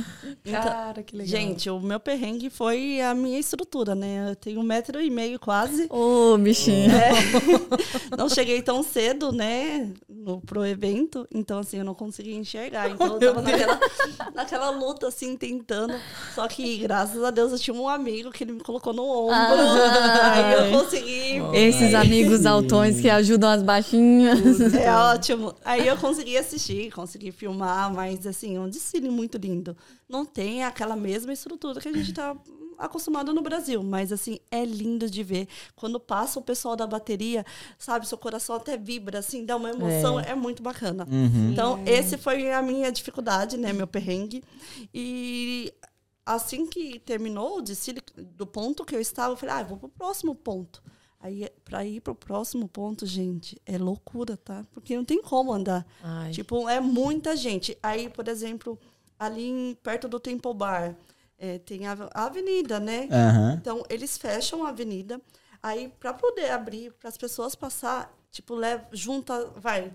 Então, 0.45 0.63
Cara, 0.63 1.03
que 1.03 1.15
legal. 1.17 1.31
Gente, 1.31 1.69
o 1.69 1.79
meu 1.79 2.01
perrengue 2.01 2.49
foi 2.49 3.01
a 3.03 3.15
minha 3.15 3.39
estrutura, 3.39 3.95
né? 3.95 4.31
Eu 4.31 4.37
tenho 4.37 4.61
um 4.61 4.63
metro 4.63 5.01
e 5.01 5.11
meio 5.11 5.39
quase. 5.39 5.87
Ô, 5.91 6.33
oh, 6.33 6.39
bichinho. 6.39 6.91
É. 6.91 7.11
não 8.17 8.29
cheguei 8.29 8.63
tão 8.63 8.83
cedo, 8.83 9.33
né? 9.33 9.93
No, 10.09 10.41
pro 10.41 10.65
evento. 10.65 11.29
Então, 11.31 11.59
assim, 11.59 11.79
eu 11.79 11.85
não 11.85 11.95
conseguia 11.95 12.35
enxergar. 12.35 12.91
Então, 13.01 13.19
eu 13.21 13.35
tava 13.35 13.43
naquela, 13.43 13.81
naquela 14.35 14.71
luta, 14.71 15.09
assim, 15.09 15.37
tentando. 15.37 15.95
Só 16.35 16.47
que, 16.49 16.79
graças 16.79 17.23
a 17.23 17.31
Deus, 17.31 17.53
eu 17.53 17.59
tinha 17.59 17.75
um 17.75 17.89
amigo 17.89 18.31
que 18.31 18.45
ele 18.45 18.53
me 18.53 18.61
colocou 18.61 18.93
no 18.93 19.05
ombro. 19.05 19.33
Ah, 19.33 20.33
aí 20.35 20.55
eu 20.55 20.79
consegui. 20.79 21.41
Esses 21.55 21.95
amigos 21.95 22.45
altões 22.45 23.01
que 23.01 23.09
ajudam 23.09 23.51
as 23.51 23.63
baixinhas. 23.63 24.75
É 24.75 24.91
ótimo. 24.93 25.55
Aí 25.65 25.87
eu 25.87 25.97
consegui 25.97 26.37
assistir, 26.37 26.91
consegui 26.93 27.33
filmar, 27.33 27.93
mas, 27.93 28.27
assim, 28.27 28.59
um 28.59 28.69
desfile 28.69 29.09
muito 29.09 29.39
lindo 29.39 29.77
não 30.11 30.27
tem 30.33 30.65
aquela 30.65 30.97
mesma 30.97 31.33
estrutura 31.33 31.81
que 31.81 31.89
a 31.89 31.93
gente 31.93 32.11
está 32.11 32.37
acostumado 32.81 33.35
no 33.35 33.43
Brasil, 33.43 33.83
mas 33.83 34.11
assim, 34.11 34.39
é 34.51 34.65
lindo 34.65 35.09
de 35.09 35.23
ver. 35.23 35.47
Quando 35.77 36.01
passa 36.01 36.39
o 36.39 36.43
pessoal 36.43 36.75
da 36.75 36.87
bateria, 36.87 37.45
sabe, 37.79 38.09
seu 38.09 38.17
coração 38.17 38.57
até 38.57 38.77
vibra, 38.77 39.19
assim, 39.19 39.45
dá 39.45 39.57
uma 39.57 39.71
emoção, 39.71 40.19
é, 40.19 40.31
é 40.31 40.35
muito 40.35 40.63
bacana. 40.63 41.07
Uhum. 41.11 41.51
Então, 41.53 41.83
é. 41.87 41.99
esse 41.99 42.17
foi 42.17 42.51
a 42.51 42.63
minha 42.63 42.91
dificuldade, 42.91 43.57
né, 43.57 43.73
meu 43.73 43.87
perrengue. 43.87 44.43
E 44.95 45.73
assim 46.25 46.67
que 46.67 46.99
terminou 47.01 47.59
o 47.59 47.63
desfile, 47.63 48.03
do 48.17 48.47
ponto 48.47 48.85
que 48.85 48.95
eu 48.95 49.01
estava, 49.01 49.35
eu 49.35 49.37
falei, 49.37 49.55
ah, 49.57 49.61
eu 49.61 49.67
vou 49.67 49.79
pro 49.79 49.89
próximo 49.89 50.35
ponto. 50.35 50.83
Aí, 51.23 51.47
para 51.67 51.85
ir 51.85 52.01
pro 52.01 52.15
próximo 52.15 52.67
ponto, 52.67 53.05
gente, 53.05 53.61
é 53.67 53.77
loucura, 53.77 54.39
tá? 54.39 54.65
Porque 54.73 54.97
não 54.97 55.05
tem 55.05 55.21
como 55.21 55.53
andar. 55.53 55.87
Ai. 56.03 56.31
Tipo, 56.31 56.67
é 56.67 56.81
muita 56.81 57.37
gente. 57.37 57.77
Aí, 57.83 58.09
por 58.09 58.27
exemplo, 58.27 58.79
ali 59.21 59.47
em, 59.47 59.75
perto 59.75 60.09
do 60.09 60.19
Temple 60.19 60.55
Bar. 60.55 60.97
É, 61.39 61.59
tem 61.59 61.87
a, 61.87 61.97
a, 62.15 62.25
avenida, 62.25 62.81
né? 62.81 63.03
Uhum. 63.03 63.53
Então, 63.53 63.85
eles 63.89 64.17
fecham 64.17 64.65
a 64.65 64.71
avenida. 64.71 65.21
Aí, 65.63 65.93
para 66.01 66.15
poder 66.15 66.51
abrir, 66.51 66.93
para 66.93 67.09
as 67.09 67.19
pessoas 67.19 67.55
passar, 67.55 68.15
tipo, 68.31 68.55
leva, 68.55 68.87
junta, 68.93 69.47
vai, 69.57 69.93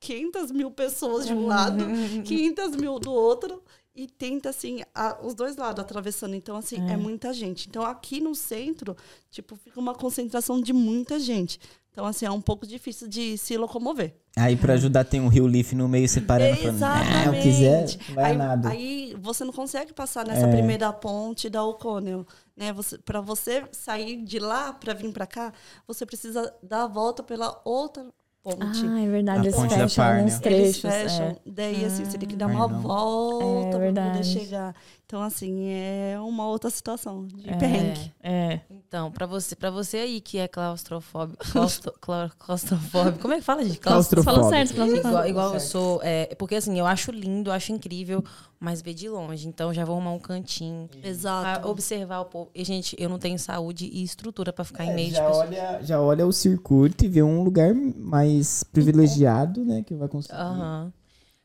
500 0.00 0.50
mil 0.50 0.70
pessoas 0.70 1.26
de 1.26 1.32
um 1.32 1.46
lado, 1.46 1.84
500 2.24 2.76
mil 2.76 2.98
do 2.98 3.12
outro, 3.12 3.62
e 3.94 4.08
tenta, 4.08 4.48
assim, 4.48 4.82
a, 4.94 5.18
os 5.22 5.34
dois 5.34 5.56
lados 5.56 5.82
atravessando. 5.82 6.34
Então, 6.34 6.56
assim, 6.56 6.80
é. 6.88 6.94
é 6.94 6.96
muita 6.96 7.32
gente. 7.32 7.68
Então, 7.68 7.84
aqui 7.84 8.20
no 8.20 8.34
centro, 8.34 8.96
tipo, 9.30 9.54
fica 9.56 9.78
uma 9.78 9.94
concentração 9.94 10.60
de 10.60 10.72
muita 10.72 11.18
gente. 11.20 11.60
Então, 11.92 12.04
assim, 12.04 12.26
é 12.26 12.30
um 12.30 12.40
pouco 12.40 12.66
difícil 12.66 13.06
de 13.06 13.38
se 13.38 13.56
locomover. 13.56 14.16
Aí, 14.36 14.56
para 14.56 14.74
ajudar, 14.74 15.04
tem 15.04 15.20
um 15.20 15.28
rio 15.28 15.46
Leaf 15.46 15.74
no 15.74 15.88
meio 15.88 16.08
separando. 16.08 16.60
Exatamente. 16.60 17.24
Falando, 17.24 17.42
quiser, 17.42 17.96
vai 18.12 18.32
aí, 18.32 18.36
nada. 18.36 18.68
Aí, 18.68 19.16
você 19.20 19.44
não 19.44 19.52
consegue 19.52 19.92
passar 19.92 20.26
nessa 20.26 20.46
é. 20.46 20.50
primeira 20.50 20.92
ponte 20.92 21.48
da 21.48 21.62
O'Connell. 21.62 22.26
Né? 22.56 22.72
Você, 22.72 22.98
para 22.98 23.20
você 23.20 23.64
sair 23.70 24.24
de 24.24 24.40
lá 24.40 24.72
para 24.72 24.92
vir 24.92 25.12
para 25.12 25.24
cá, 25.24 25.52
você 25.86 26.04
precisa 26.04 26.52
dar 26.60 26.82
a 26.82 26.88
volta 26.88 27.22
pela 27.22 27.60
outra 27.64 28.12
ponte. 28.44 28.86
Ah, 28.86 29.00
é 29.00 29.08
verdade. 29.08 29.48
Eles 29.48 29.56
fecham 29.56 30.04
alguns 30.04 30.38
trechos. 30.38 30.84
Eles 30.84 31.10
fecham. 31.10 31.26
É. 31.26 31.36
Daí, 31.46 31.84
assim, 31.84 32.04
você 32.04 32.18
tem 32.18 32.28
que 32.28 32.36
dar 32.36 32.46
uma 32.46 32.68
volta 32.68 33.78
é, 33.78 33.92
para 33.92 34.10
poder 34.10 34.24
chegar. 34.24 34.74
Então, 35.06 35.22
assim, 35.22 35.68
é 35.68 36.18
uma 36.18 36.48
outra 36.48 36.70
situação 36.70 37.26
de 37.26 37.50
é, 37.50 37.56
perrengue. 37.56 38.12
É. 38.22 38.60
Então, 38.70 39.12
para 39.12 39.26
você, 39.26 39.54
para 39.54 39.70
você 39.70 39.98
aí 39.98 40.20
que 40.20 40.38
é 40.38 40.48
claustrofóbico, 40.48 41.44
claustro, 41.52 41.92
claustrofóbico, 42.38 43.18
como 43.18 43.34
é 43.34 43.36
que 43.36 43.42
fala, 43.42 43.62
gente? 43.62 43.78
Claustrofóbico. 43.80 44.34
Falou 44.34 44.50
certo, 44.50 44.74
claustrofóbico. 44.74 45.08
Igual, 45.08 45.28
igual 45.28 45.54
eu 45.54 45.60
sou, 45.60 46.00
é, 46.02 46.34
porque 46.36 46.54
assim, 46.54 46.78
eu 46.78 46.86
acho 46.86 47.12
lindo, 47.12 47.50
eu 47.50 47.54
acho 47.54 47.70
incrível, 47.70 48.24
mas 48.58 48.80
ver 48.80 48.94
de 48.94 49.06
longe. 49.06 49.46
Então, 49.46 49.74
já 49.74 49.84
vou 49.84 49.94
arrumar 49.96 50.12
um 50.12 50.18
cantinho. 50.18 50.88
Exato. 51.02 51.60
Pra 51.60 51.70
observar 51.70 52.20
o 52.20 52.24
povo. 52.24 52.50
E, 52.54 52.64
gente, 52.64 52.96
eu 52.98 53.10
não 53.10 53.18
tenho 53.18 53.38
saúde 53.38 53.90
e 53.92 54.02
estrutura 54.02 54.54
para 54.54 54.64
ficar 54.64 54.84
é, 54.84 54.86
em 54.86 54.94
meio 54.94 55.10
já 55.10 55.20
de 55.20 55.26
pessoas. 55.26 55.48
Olha, 55.48 55.82
já 55.82 56.00
olha 56.00 56.26
o 56.26 56.32
circuito 56.32 57.04
e 57.04 57.08
vê 57.08 57.22
um 57.22 57.42
lugar 57.42 57.74
mais 57.74 58.64
privilegiado, 58.64 59.66
né, 59.66 59.82
que 59.82 59.94
vai 59.94 60.08
conseguir. 60.08 60.38
Aham. 60.38 60.84
Uhum. 60.84 61.03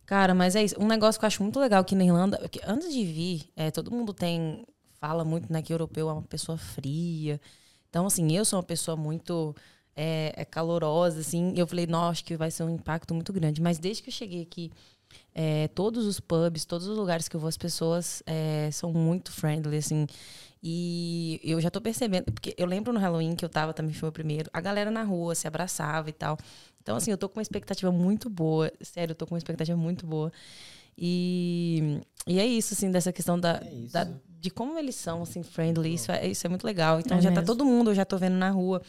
Cara, 0.09 0.33
mas 0.33 0.55
é 0.55 0.63
isso. 0.63 0.75
Um 0.79 0.87
negócio 0.87 1.19
que 1.19 1.25
eu 1.25 1.27
acho 1.27 1.43
muito 1.43 1.59
legal 1.59 1.81
aqui 1.81 1.93
na 1.93 2.03
Irlanda, 2.03 2.49
que 2.49 2.59
antes 2.65 2.91
de 2.91 3.05
vir, 3.05 3.47
é, 3.55 3.69
todo 3.69 3.91
mundo 3.91 4.11
tem. 4.11 4.65
Fala 4.99 5.23
muito, 5.23 5.53
né, 5.53 5.61
que 5.61 5.71
europeu 5.71 6.09
é 6.09 6.13
uma 6.13 6.23
pessoa 6.23 6.57
fria. 6.57 7.39
Então, 7.89 8.07
assim, 8.07 8.35
eu 8.35 8.43
sou 8.43 8.57
uma 8.57 8.63
pessoa 8.65 8.97
muito 8.97 9.55
é, 9.95 10.33
é 10.35 10.43
calorosa, 10.45 11.19
assim. 11.19 11.53
Eu 11.55 11.67
falei, 11.67 11.85
nossa, 11.85 12.23
que 12.23 12.35
vai 12.35 12.49
ser 12.49 12.63
um 12.63 12.71
impacto 12.71 13.13
muito 13.13 13.31
grande. 13.31 13.61
Mas 13.61 13.77
desde 13.77 14.01
que 14.01 14.09
eu 14.09 14.13
cheguei 14.13 14.41
aqui, 14.41 14.71
é, 15.33 15.67
todos 15.69 16.05
os 16.05 16.19
pubs, 16.19 16.65
todos 16.65 16.87
os 16.87 16.97
lugares 16.97 17.27
que 17.27 17.35
eu 17.35 17.39
vou, 17.39 17.47
as 17.47 17.57
pessoas 17.57 18.21
é, 18.25 18.69
são 18.71 18.91
muito 18.91 19.31
friendly, 19.31 19.77
assim. 19.77 20.07
E 20.61 21.39
eu 21.43 21.61
já 21.61 21.71
tô 21.71 21.79
percebendo, 21.79 22.25
porque 22.25 22.53
eu 22.57 22.65
lembro 22.65 22.91
no 22.91 22.99
Halloween 22.99 23.35
que 23.35 23.45
eu 23.45 23.49
tava 23.49 23.73
também, 23.73 23.93
foi 23.93 24.09
o 24.09 24.11
primeiro, 24.11 24.49
a 24.51 24.59
galera 24.59 24.91
na 24.91 25.03
rua 25.03 25.33
se 25.35 25.47
abraçava 25.47 26.09
e 26.09 26.13
tal. 26.13 26.37
Então, 26.81 26.97
assim, 26.97 27.11
eu 27.11 27.17
tô 27.17 27.29
com 27.29 27.37
uma 27.37 27.41
expectativa 27.41 27.91
muito 27.91 28.29
boa. 28.29 28.71
Sério, 28.81 29.11
eu 29.11 29.15
tô 29.15 29.25
com 29.25 29.35
uma 29.35 29.37
expectativa 29.37 29.77
muito 29.77 30.05
boa. 30.05 30.31
E, 30.97 32.01
e 32.27 32.39
é 32.39 32.45
isso, 32.45 32.73
assim, 32.73 32.91
dessa 32.91 33.13
questão 33.13 33.39
da, 33.39 33.61
é 33.63 33.87
da 33.91 34.07
de 34.39 34.49
como 34.49 34.77
eles 34.77 34.95
são, 34.95 35.21
assim, 35.21 35.43
friendly. 35.43 35.93
Isso 35.93 36.11
é, 36.11 36.27
isso 36.27 36.45
é 36.47 36.49
muito 36.49 36.65
legal. 36.65 36.99
Então, 36.99 37.17
é 37.17 37.21
já 37.21 37.29
tá 37.29 37.35
mesmo. 37.41 37.45
tá 37.45 37.53
todo 37.53 37.65
mundo, 37.65 37.91
eu 37.91 37.95
já 37.95 38.05
tô 38.05 38.17
vendo 38.17 38.35
na 38.35 38.49
rua. 38.49 38.81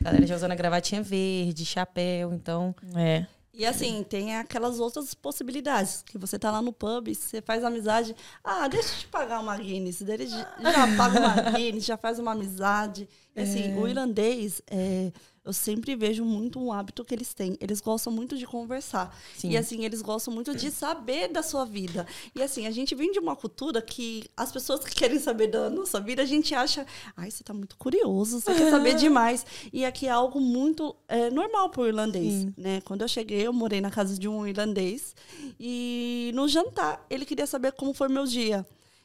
A 0.00 0.04
galera 0.04 0.26
já 0.26 0.36
usando 0.36 0.52
a 0.52 0.54
gravatinha 0.54 1.02
verde, 1.02 1.64
chapéu. 1.64 2.32
Então, 2.32 2.74
é. 2.96 3.26
E 3.54 3.66
assim, 3.66 4.02
tem 4.02 4.36
aquelas 4.36 4.80
outras 4.80 5.12
possibilidades. 5.12 6.02
Que 6.06 6.16
você 6.16 6.38
tá 6.38 6.50
lá 6.50 6.62
no 6.62 6.72
pub, 6.72 7.14
você 7.14 7.42
faz 7.42 7.62
amizade. 7.62 8.16
Ah, 8.42 8.66
deixa 8.66 8.94
eu 8.94 8.98
te 9.00 9.08
pagar 9.08 9.40
uma 9.40 9.56
Guinness. 9.56 10.00
Ele 10.00 10.26
já 10.26 10.96
paga 10.96 11.20
uma 11.20 11.34
Guinness, 11.52 11.84
já 11.84 11.98
faz 11.98 12.18
uma 12.18 12.32
amizade. 12.32 13.06
E, 13.36 13.40
assim, 13.42 13.72
é. 13.72 13.76
o 13.78 13.86
irlandês, 13.86 14.62
é, 14.66 15.12
eu 15.44 15.52
sempre 15.52 15.96
vejo 15.96 16.24
muito 16.24 16.60
um 16.60 16.72
hábito 16.72 17.04
que 17.04 17.12
eles 17.12 17.34
têm. 17.34 17.56
Eles 17.60 17.80
gostam 17.80 18.12
muito 18.12 18.36
de 18.36 18.46
conversar. 18.46 19.16
Sim. 19.36 19.50
E 19.50 19.56
assim, 19.56 19.84
eles 19.84 20.00
gostam 20.00 20.32
muito 20.32 20.54
de 20.54 20.70
saber 20.70 21.28
da 21.28 21.42
sua 21.42 21.64
vida. 21.64 22.06
E 22.34 22.42
assim, 22.42 22.66
a 22.66 22.70
gente 22.70 22.94
vem 22.94 23.10
de 23.10 23.18
uma 23.18 23.34
cultura 23.34 23.82
que 23.82 24.24
as 24.36 24.52
pessoas 24.52 24.84
que 24.84 24.94
querem 24.94 25.18
saber 25.18 25.48
da 25.48 25.68
nossa 25.68 26.00
vida, 26.00 26.22
a 26.22 26.26
gente 26.26 26.54
acha, 26.54 26.86
ai, 27.16 27.28
você 27.28 27.42
tá 27.42 27.52
muito 27.52 27.76
curioso, 27.76 28.40
você 28.40 28.54
quer 28.54 28.70
saber 28.70 28.94
demais. 28.94 29.44
E 29.72 29.84
aqui 29.84 30.06
é 30.06 30.10
algo 30.10 30.40
muito 30.40 30.94
é, 31.08 31.28
normal 31.28 31.70
pro 31.70 31.88
irlandês, 31.88 32.32
Sim. 32.42 32.54
né? 32.56 32.80
Quando 32.82 33.02
eu 33.02 33.08
cheguei, 33.08 33.44
eu 33.44 33.52
morei 33.52 33.80
na 33.80 33.90
casa 33.90 34.16
de 34.16 34.28
um 34.28 34.46
irlandês 34.46 35.14
e 35.58 36.30
no 36.34 36.46
jantar 36.46 37.04
ele 37.10 37.24
queria 37.24 37.46
saber 37.46 37.72
como 37.72 37.92
foi 37.92 38.08
meu 38.08 38.24
dia. 38.24 38.64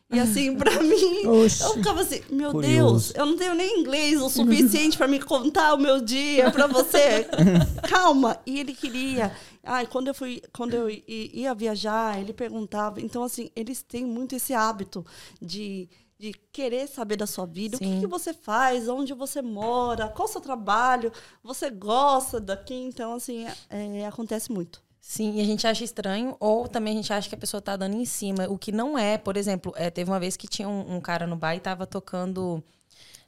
E 0.09 0.19
assim, 0.19 0.55
pra 0.55 0.71
mim, 0.81 1.27
Oxi. 1.27 1.63
eu 1.63 1.73
ficava 1.73 2.01
assim, 2.01 2.21
meu 2.29 2.51
Curioso. 2.51 3.13
Deus, 3.13 3.15
eu 3.15 3.25
não 3.25 3.35
tenho 3.35 3.53
nem 3.53 3.81
inglês 3.81 4.21
o 4.21 4.29
suficiente 4.29 4.97
para 4.97 5.07
me 5.07 5.19
contar 5.19 5.73
o 5.73 5.77
meu 5.77 5.99
dia 5.99 6.49
para 6.49 6.65
você. 6.65 7.27
Calma. 7.89 8.39
E 8.45 8.59
ele 8.59 8.73
queria. 8.73 9.35
Ai, 9.63 9.85
quando 9.85 10.07
eu 10.07 10.13
fui, 10.13 10.41
quando 10.53 10.73
eu 10.73 10.89
ia 10.89 11.53
viajar, 11.53 12.19
ele 12.19 12.31
perguntava. 12.31 13.01
Então, 13.01 13.21
assim, 13.21 13.49
eles 13.53 13.81
têm 13.81 14.05
muito 14.05 14.35
esse 14.35 14.53
hábito 14.53 15.05
de 15.41 15.89
de 16.19 16.33
querer 16.51 16.87
saber 16.87 17.15
da 17.15 17.27
sua 17.27 17.45
vida, 17.45 17.77
Sim. 17.77 17.85
o 17.85 17.93
que, 17.93 17.99
que, 18.01 18.07
você 18.07 18.33
faz, 18.33 18.89
onde 18.89 19.13
você 19.13 19.41
mora, 19.41 20.09
qual 20.09 20.27
o 20.27 20.31
seu 20.31 20.41
trabalho, 20.41 21.11
você 21.43 21.69
gosta 21.69 22.39
daqui, 22.39 22.73
então 22.73 23.13
assim 23.13 23.45
é, 23.69 24.05
acontece 24.07 24.51
muito. 24.51 24.81
Sim, 25.09 25.35
e 25.35 25.41
a 25.41 25.45
gente 25.45 25.65
acha 25.65 25.85
estranho, 25.85 26.35
ou 26.37 26.67
também 26.67 26.91
a 26.91 26.97
gente 26.97 27.13
acha 27.13 27.29
que 27.29 27.35
a 27.35 27.37
pessoa 27.37 27.61
tá 27.61 27.77
dando 27.77 27.95
em 27.95 28.03
cima, 28.03 28.45
o 28.49 28.57
que 28.57 28.73
não 28.73 28.97
é. 28.97 29.17
Por 29.17 29.37
exemplo, 29.37 29.71
é, 29.77 29.89
teve 29.89 30.11
uma 30.11 30.19
vez 30.19 30.35
que 30.35 30.49
tinha 30.49 30.67
um, 30.67 30.97
um 30.97 30.99
cara 30.99 31.25
no 31.25 31.37
bar 31.37 31.55
e 31.55 31.61
tava 31.61 31.87
tocando. 31.87 32.61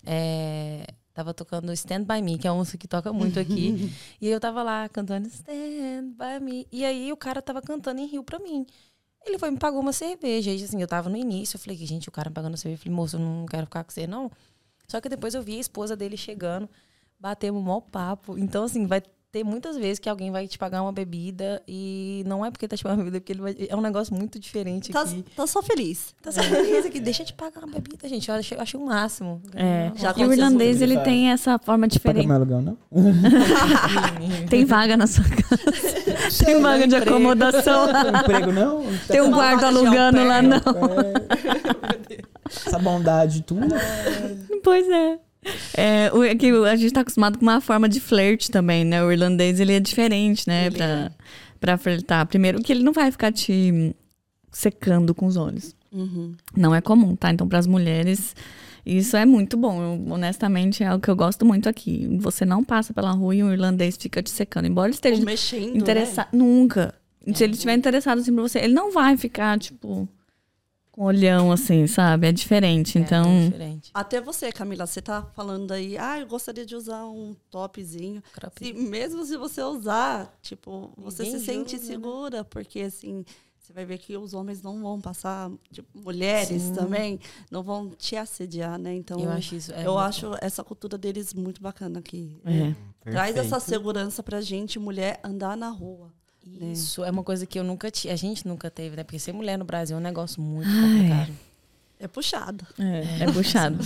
É, 0.05 0.85
Tava 1.13 1.33
tocando 1.33 1.71
Stand 1.71 2.03
By 2.03 2.21
Me, 2.21 2.37
que 2.37 2.47
é 2.47 2.51
música 2.51 2.77
que 2.77 2.87
toca 2.87 3.13
muito 3.13 3.39
aqui. 3.39 3.93
e 4.21 4.27
eu 4.27 4.41
tava 4.41 4.61
lá 4.61 4.89
cantando 4.89 5.27
Stand 5.27 6.13
By 6.17 6.43
Me. 6.43 6.67
E 6.69 6.83
aí 6.83 7.13
o 7.13 7.17
cara 7.17 7.41
tava 7.41 7.61
cantando 7.61 8.01
em 8.01 8.07
Rio 8.07 8.23
pra 8.23 8.39
mim. 8.39 8.65
Ele 9.25 9.37
foi 9.39 9.49
me 9.49 9.57
pagou 9.57 9.79
uma 9.79 9.93
cerveja. 9.93 10.51
E 10.51 10.61
assim, 10.61 10.81
eu 10.81 10.87
tava 10.87 11.09
no 11.09 11.15
início, 11.15 11.55
eu 11.55 11.61
falei, 11.61 11.77
gente, 11.77 12.09
o 12.09 12.11
cara 12.11 12.29
me 12.29 12.33
pagando 12.33 12.57
cerveja. 12.57 12.79
Eu 12.79 12.83
falei, 12.83 12.95
moço, 12.95 13.15
eu 13.15 13.21
não 13.21 13.45
quero 13.45 13.65
ficar 13.65 13.85
com 13.85 13.91
você, 13.91 14.05
não. 14.05 14.29
Só 14.85 14.99
que 14.99 15.07
depois 15.07 15.33
eu 15.33 15.41
vi 15.41 15.55
a 15.55 15.59
esposa 15.61 15.95
dele 15.95 16.17
chegando, 16.17 16.69
batemos 17.17 17.61
um 17.61 17.65
mau 17.65 17.81
papo. 17.81 18.37
Então, 18.37 18.65
assim, 18.65 18.85
vai 18.85 19.01
ter 19.31 19.43
muitas 19.43 19.77
vezes 19.77 19.99
que 19.99 20.09
alguém 20.09 20.31
vai 20.31 20.47
te 20.47 20.57
pagar 20.57 20.81
uma 20.81 20.91
bebida 20.91 21.61
e 21.67 22.23
não 22.25 22.43
é 22.43 22.49
porque 22.49 22.67
tá 22.67 22.75
te 22.75 22.81
pagando 22.83 22.99
uma 22.99 23.03
bebida, 23.05 23.17
é 23.17 23.19
porque 23.19 23.33
ele 23.33 23.41
vai, 23.41 23.55
é 23.69 23.75
um 23.75 23.81
negócio 23.81 24.13
muito 24.15 24.39
diferente 24.39 24.91
Tá, 24.91 25.01
aqui. 25.01 25.23
tá 25.35 25.45
só 25.45 25.61
feliz. 25.61 26.15
Tá 26.21 26.31
só 26.31 26.41
feliz 26.41 26.85
aqui, 26.85 26.99
deixa 26.99 27.21
eu 27.21 27.27
te 27.27 27.33
pagar 27.33 27.63
uma 27.63 27.73
bebida, 27.79 28.07
gente. 28.09 28.27
Eu 28.29 28.35
achei, 28.35 28.57
eu 28.57 28.61
achei 28.61 28.79
o 28.79 28.85
máximo. 28.85 29.41
É. 29.55 29.91
Já 29.95 30.13
e 30.17 30.25
o 30.25 30.33
irlandês, 30.33 30.81
ele 30.81 30.97
tem 30.99 31.29
essa 31.31 31.59
forma 31.59 31.85
Paga 31.87 31.93
diferente. 31.93 32.25
meu 32.27 32.35
aluguel, 32.35 32.61
não? 32.61 32.77
Tem 34.49 34.65
vaga 34.65 34.97
na 34.97 35.05
sua 35.07 35.23
casa. 35.23 36.45
Tem 36.45 36.59
vaga 36.61 36.87
de 36.87 36.95
emprego. 36.95 37.15
acomodação 37.15 37.85
lá. 37.85 38.21
Emprego, 38.21 38.51
não? 38.51 38.83
Tem 39.07 39.21
um 39.21 39.31
guarda 39.31 39.59
de 39.59 39.65
alugando 39.77 40.23
lá, 40.23 40.41
não. 40.41 40.57
É. 40.57 42.19
Essa 42.49 42.79
bondade, 42.79 43.43
tudo. 43.43 43.67
Pois 44.63 44.87
é. 44.89 45.19
É, 45.73 46.11
o, 46.13 46.23
é 46.23 46.35
que 46.35 46.47
a 46.51 46.75
gente 46.75 46.93
tá 46.93 47.01
acostumado 47.01 47.37
com 47.37 47.45
uma 47.45 47.61
forma 47.61 47.87
de 47.87 47.99
flerte 47.99 48.51
também, 48.51 48.83
né? 48.83 49.03
O 49.03 49.11
irlandês, 49.11 49.59
ele 49.59 49.73
é 49.73 49.79
diferente, 49.79 50.47
né? 50.47 50.69
Pra, 50.69 51.11
pra 51.59 51.77
flertar. 51.77 52.25
Primeiro 52.27 52.61
que 52.61 52.71
ele 52.73 52.83
não 52.83 52.93
vai 52.93 53.11
ficar 53.11 53.31
te 53.31 53.95
secando 54.51 55.13
com 55.15 55.25
os 55.25 55.37
olhos. 55.37 55.75
Uhum. 55.91 56.35
Não 56.55 56.75
é 56.75 56.81
comum, 56.81 57.15
tá? 57.15 57.31
Então, 57.31 57.47
pras 57.47 57.65
mulheres, 57.65 58.35
isso 58.85 59.15
é 59.15 59.25
muito 59.25 59.57
bom. 59.57 59.81
Eu, 59.81 60.13
honestamente, 60.13 60.83
é 60.83 60.87
algo 60.87 61.01
que 61.03 61.09
eu 61.09 61.15
gosto 61.15 61.45
muito 61.45 61.67
aqui. 61.69 62.07
Você 62.19 62.45
não 62.45 62.63
passa 62.63 62.93
pela 62.93 63.11
rua 63.11 63.35
e 63.35 63.43
um 63.43 63.51
irlandês 63.51 63.97
fica 63.97 64.21
te 64.21 64.29
secando. 64.29 64.67
Embora 64.67 64.87
ele 64.87 64.95
esteja 64.95 65.19
Ou 65.19 65.25
mexendo, 65.25 65.77
interessado. 65.77 66.27
né? 66.33 66.39
Nunca. 66.39 66.93
Se 67.33 67.43
ele 67.43 67.53
estiver 67.53 67.75
interessado 67.75 68.19
assim 68.19 68.33
pra 68.33 68.41
você, 68.41 68.59
ele 68.59 68.73
não 68.73 68.91
vai 68.91 69.15
ficar, 69.17 69.57
tipo, 69.59 70.07
com 70.99 71.05
olhão 71.05 71.49
assim, 71.49 71.87
sabe? 71.87 72.27
É 72.27 72.31
diferente. 72.33 72.97
É, 72.97 73.01
Então. 73.01 73.23
bem 73.23 73.49
diferente. 73.49 73.91
Até 73.93 74.19
você, 74.19 74.51
Camila, 74.51 74.85
você 74.85 75.01
tá 75.01 75.23
falando 75.33 75.71
aí, 75.71 75.97
ah, 75.97 76.19
eu 76.19 76.27
gostaria 76.27 76.65
de 76.65 76.75
usar 76.75 77.05
um 77.05 77.33
topzinho. 77.49 78.21
Se, 78.57 78.73
mesmo 78.73 79.25
se 79.25 79.37
você 79.37 79.63
usar, 79.63 80.37
tipo, 80.41 80.91
você 80.97 81.23
Ninguém 81.23 81.39
se 81.39 81.45
sente 81.45 81.71
julga, 81.77 81.85
né? 81.85 81.93
segura, 81.93 82.43
porque 82.43 82.81
assim, 82.81 83.23
você 83.57 83.71
vai 83.71 83.85
ver 83.85 83.97
que 83.97 84.17
os 84.17 84.33
homens 84.33 84.61
não 84.61 84.81
vão 84.81 84.99
passar, 84.99 85.49
tipo, 85.71 85.87
mulheres 85.97 86.63
Sim. 86.63 86.73
também, 86.73 87.17
não 87.49 87.63
vão 87.63 87.91
te 87.91 88.17
assediar, 88.17 88.77
né? 88.77 88.93
Então, 88.93 89.21
eu 89.21 89.29
acho 89.31 89.55
isso. 89.55 89.71
é 89.71 89.87
eu 89.87 89.97
acho 89.97 90.33
essa 90.41 90.65
cultura 90.65 90.97
deles 90.97 91.33
muito 91.33 91.61
bacana 91.61 91.99
aqui. 91.99 92.35
É. 92.43 92.75
Traz 93.09 93.37
essa 93.37 93.57
segurança 93.61 94.21
pra 94.21 94.41
gente, 94.41 94.77
mulher, 94.77 95.17
andar 95.23 95.55
na 95.55 95.69
rua. 95.69 96.11
Né? 96.59 96.71
Isso 96.71 97.03
é 97.03 97.09
uma 97.11 97.23
coisa 97.23 97.45
que 97.45 97.59
eu 97.59 97.63
nunca 97.63 97.89
tive, 97.91 98.13
a 98.13 98.15
gente 98.15 98.47
nunca 98.47 98.69
teve, 98.69 98.95
né? 98.95 99.03
Porque 99.03 99.19
ser 99.19 99.33
mulher 99.33 99.57
no 99.57 99.65
Brasil 99.65 99.95
é 99.97 99.99
um 99.99 100.03
negócio 100.03 100.41
muito 100.41 100.67
Ai. 100.69 100.81
complicado. 100.81 101.31
É 102.01 102.07
puxado. 102.07 102.65
É, 102.79 103.23
é 103.25 103.31
puxado. 103.31 103.77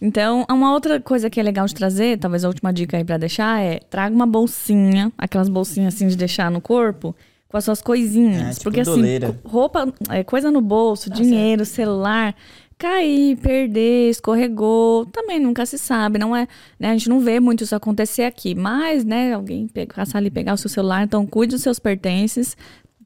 Então, 0.00 0.44
uma 0.50 0.72
outra 0.74 1.00
coisa 1.00 1.30
que 1.30 1.40
é 1.40 1.42
legal 1.42 1.64
de 1.66 1.74
trazer, 1.74 2.18
talvez 2.18 2.44
a 2.44 2.48
última 2.48 2.70
dica 2.72 2.96
aí 2.98 3.04
pra 3.04 3.16
deixar, 3.16 3.60
é 3.62 3.78
traga 3.78 4.14
uma 4.14 4.26
bolsinha, 4.26 5.10
aquelas 5.16 5.48
bolsinhas 5.48 5.94
assim 5.94 6.06
de 6.06 6.16
deixar 6.16 6.50
no 6.50 6.60
corpo, 6.60 7.16
com 7.48 7.56
as 7.56 7.64
suas 7.64 7.80
coisinhas. 7.80 8.42
É, 8.42 8.50
tipo 8.50 8.64
porque 8.64 8.80
assim, 8.80 8.90
doleira. 8.90 9.32
co- 9.42 9.48
roupa, 9.48 9.90
é, 10.10 10.22
coisa 10.22 10.50
no 10.50 10.60
bolso, 10.60 11.08
dinheiro, 11.08 11.64
celular, 11.64 12.34
cair, 12.78 13.36
perder, 13.36 14.10
escorregou, 14.10 15.06
também 15.06 15.40
nunca 15.40 15.64
se 15.64 15.78
sabe, 15.78 16.18
não 16.18 16.36
é, 16.36 16.46
né, 16.78 16.90
a 16.90 16.92
gente 16.92 17.08
não 17.08 17.20
vê 17.20 17.40
muito 17.40 17.64
isso 17.64 17.74
acontecer 17.74 18.24
aqui, 18.24 18.54
mas, 18.54 19.04
né, 19.04 19.32
alguém 19.32 19.68
passar 19.94 20.18
ali 20.18 20.26
e 20.28 20.30
pegar 20.30 20.52
o 20.54 20.58
seu 20.58 20.68
celular, 20.68 21.02
então 21.04 21.26
cuide 21.26 21.54
dos 21.54 21.62
seus 21.62 21.78
pertences, 21.78 22.54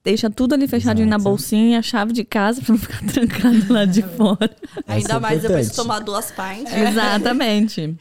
deixa 0.03 0.29
tudo 0.29 0.55
ali 0.55 0.67
fechadinho 0.67 1.07
na 1.07 1.17
Exato. 1.17 1.31
bolsinha, 1.31 1.83
chave 1.83 2.13
de 2.13 2.25
casa 2.25 2.61
pra 2.67 2.73
não 2.73 2.79
ficar 2.81 3.01
trancado 3.07 3.73
lá 3.73 3.85
de 3.85 4.03
fora. 4.03 4.51
Ainda 4.89 5.15
é 5.15 5.19
mais 5.21 5.43
depois 5.43 5.67
de 5.67 5.73
importante. 5.73 5.77
tomar 5.77 5.99
duas 6.01 6.31
pints. 6.33 6.73
Exatamente. 6.75 7.97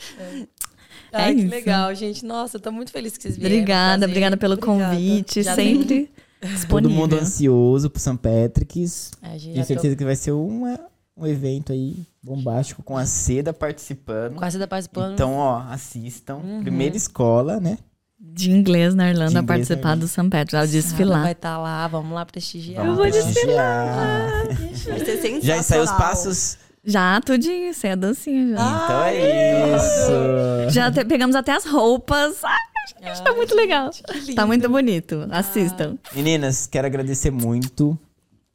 Ai, 1.12 1.32
É 1.32 1.34
que 1.34 1.42
isso. 1.42 1.50
legal, 1.50 1.94
gente. 1.96 2.26
Nossa, 2.26 2.58
eu 2.58 2.62
tô 2.62 2.72
muito 2.72 2.92
feliz 2.92 3.18
que 3.18 3.24
vocês 3.24 3.36
vieram. 3.38 3.54
Obrigada, 3.56 3.90
Prazer. 4.00 4.10
obrigada 4.10 4.38
pelo 4.38 4.54
Obrigada. 4.54 4.96
convite. 4.96 5.44
Já 5.44 5.56
sempre 5.56 6.10
Todo 6.40 6.52
disponível. 6.52 6.98
mundo 6.98 7.16
ansioso 7.16 7.90
pro 7.90 8.00
St. 8.00 8.18
Patrick's. 8.18 9.12
É, 9.22 9.32
gente, 9.38 9.44
Tenho 9.44 9.56
já 9.58 9.62
tô 9.64 9.68
certeza 9.68 9.96
que 9.96 10.06
vai 10.06 10.16
ser 10.16 10.32
uma, 10.32 10.80
um 11.20 11.28
evento 11.28 11.72
aí 11.74 11.96
bombástico 12.24 12.82
com 12.84 12.98
a 12.98 13.06
Seda 13.06 13.54
participando. 13.54 14.36
quase 14.36 14.58
da 14.58 14.68
participando. 14.68 15.14
Então, 15.14 15.34
ó, 15.34 15.60
assistam. 15.70 16.36
Uhum. 16.38 16.62
Primeira 16.62 16.96
escola, 16.96 17.60
né? 17.60 17.78
De 18.20 18.52
inglês 18.52 18.94
na 18.94 19.10
Irlanda, 19.10 19.32
De 19.32 19.38
a 19.38 19.42
inglês 19.42 19.68
participar 19.68 19.90
na 19.90 19.96
do. 19.96 20.08
St. 20.08 20.24
Patrick's, 20.30 20.54
ao 20.56 20.68
desfilar. 20.68 21.22
vai 21.24 21.32
estar 21.32 21.58
lá, 21.58 21.88
vamos 21.88 22.14
lá 22.14 22.26
prestigiar. 22.26 22.84
Vamos 22.84 22.98
vou 22.98 23.10
prestigiar. 23.10 24.46
Vai 24.46 25.00
ser 25.00 25.06
sensacional. 25.22 25.42
Já 25.42 25.58
ensaiou 25.58 25.84
os 25.86 25.92
passos? 25.92 26.58
Já, 26.84 27.20
tudinho, 27.22 27.70
isso 27.72 27.86
é 27.86 27.92
a 27.92 27.96
dancinha 27.96 28.56
já. 28.56 28.82
então 28.84 29.04
é 29.04 29.76
isso. 29.76 30.70
Já 30.74 30.92
te- 30.92 31.06
pegamos 31.06 31.36
até 31.36 31.52
as 31.54 31.66
roupas. 31.66 32.38
Ai, 32.44 32.58
gente, 33.04 33.22
tá 33.24 33.34
muito 33.34 33.56
legal. 33.56 33.90
Tá 34.36 34.46
muito 34.46 34.68
bonito. 34.70 35.28
Assistam. 35.30 35.98
Meninas, 36.16 36.68
quero 36.68 36.88
agradecer 36.88 37.32
muito. 37.32 37.98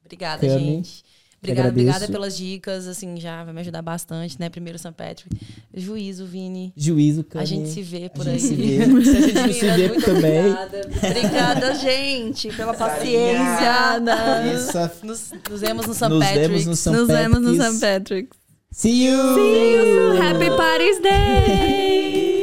Obrigada, 0.05 0.47
Cami, 0.47 0.59
gente. 0.61 1.05
Obrigada, 1.45 1.69
obrigada 1.69 2.09
pelas 2.09 2.37
dicas, 2.37 2.87
assim, 2.87 3.17
já 3.21 3.45
vai 3.45 3.53
me 3.53 3.61
ajudar 3.61 3.83
bastante, 3.83 4.39
né? 4.41 4.49
Primeiro 4.49 4.79
St. 4.79 4.93
Patrick. 4.93 5.29
Juízo, 5.73 6.25
Vini. 6.27 6.73
Juízo, 6.77 7.23
Cami. 7.25 7.43
A 7.45 7.47
gente 7.47 7.69
se 7.69 7.83
vê 7.83 8.09
por 8.09 8.27
aí. 8.27 8.41
se 8.41 8.55
vê. 8.55 8.83
A 8.83 8.87
gente 8.87 9.55
se 9.55 9.71
vê 9.71 9.89
muito 9.89 10.05
também. 10.05 10.41
Obrigada. 10.41 10.91
Obrigada, 11.09 11.75
gente, 11.77 12.49
pela 12.57 12.75
paciência. 12.75 14.01
Nos, 15.03 15.33
nos 15.51 15.61
vemos 15.61 15.87
no 15.87 15.95
St. 15.95 16.09
Nos 16.09 16.25
Patrick's. 16.25 16.49
vemos 16.49 16.67
no 16.67 16.77
St. 16.77 16.91
Nos 16.91 17.09
vemos 17.09 17.41
no 17.41 17.57
Patrick's. 17.57 17.75
St. 17.75 17.87
Patrick's. 17.87 18.45
See 18.73 19.07
you! 19.07 20.17
Happy 20.21 20.51
Paris 20.57 21.01
Day! 21.01 22.34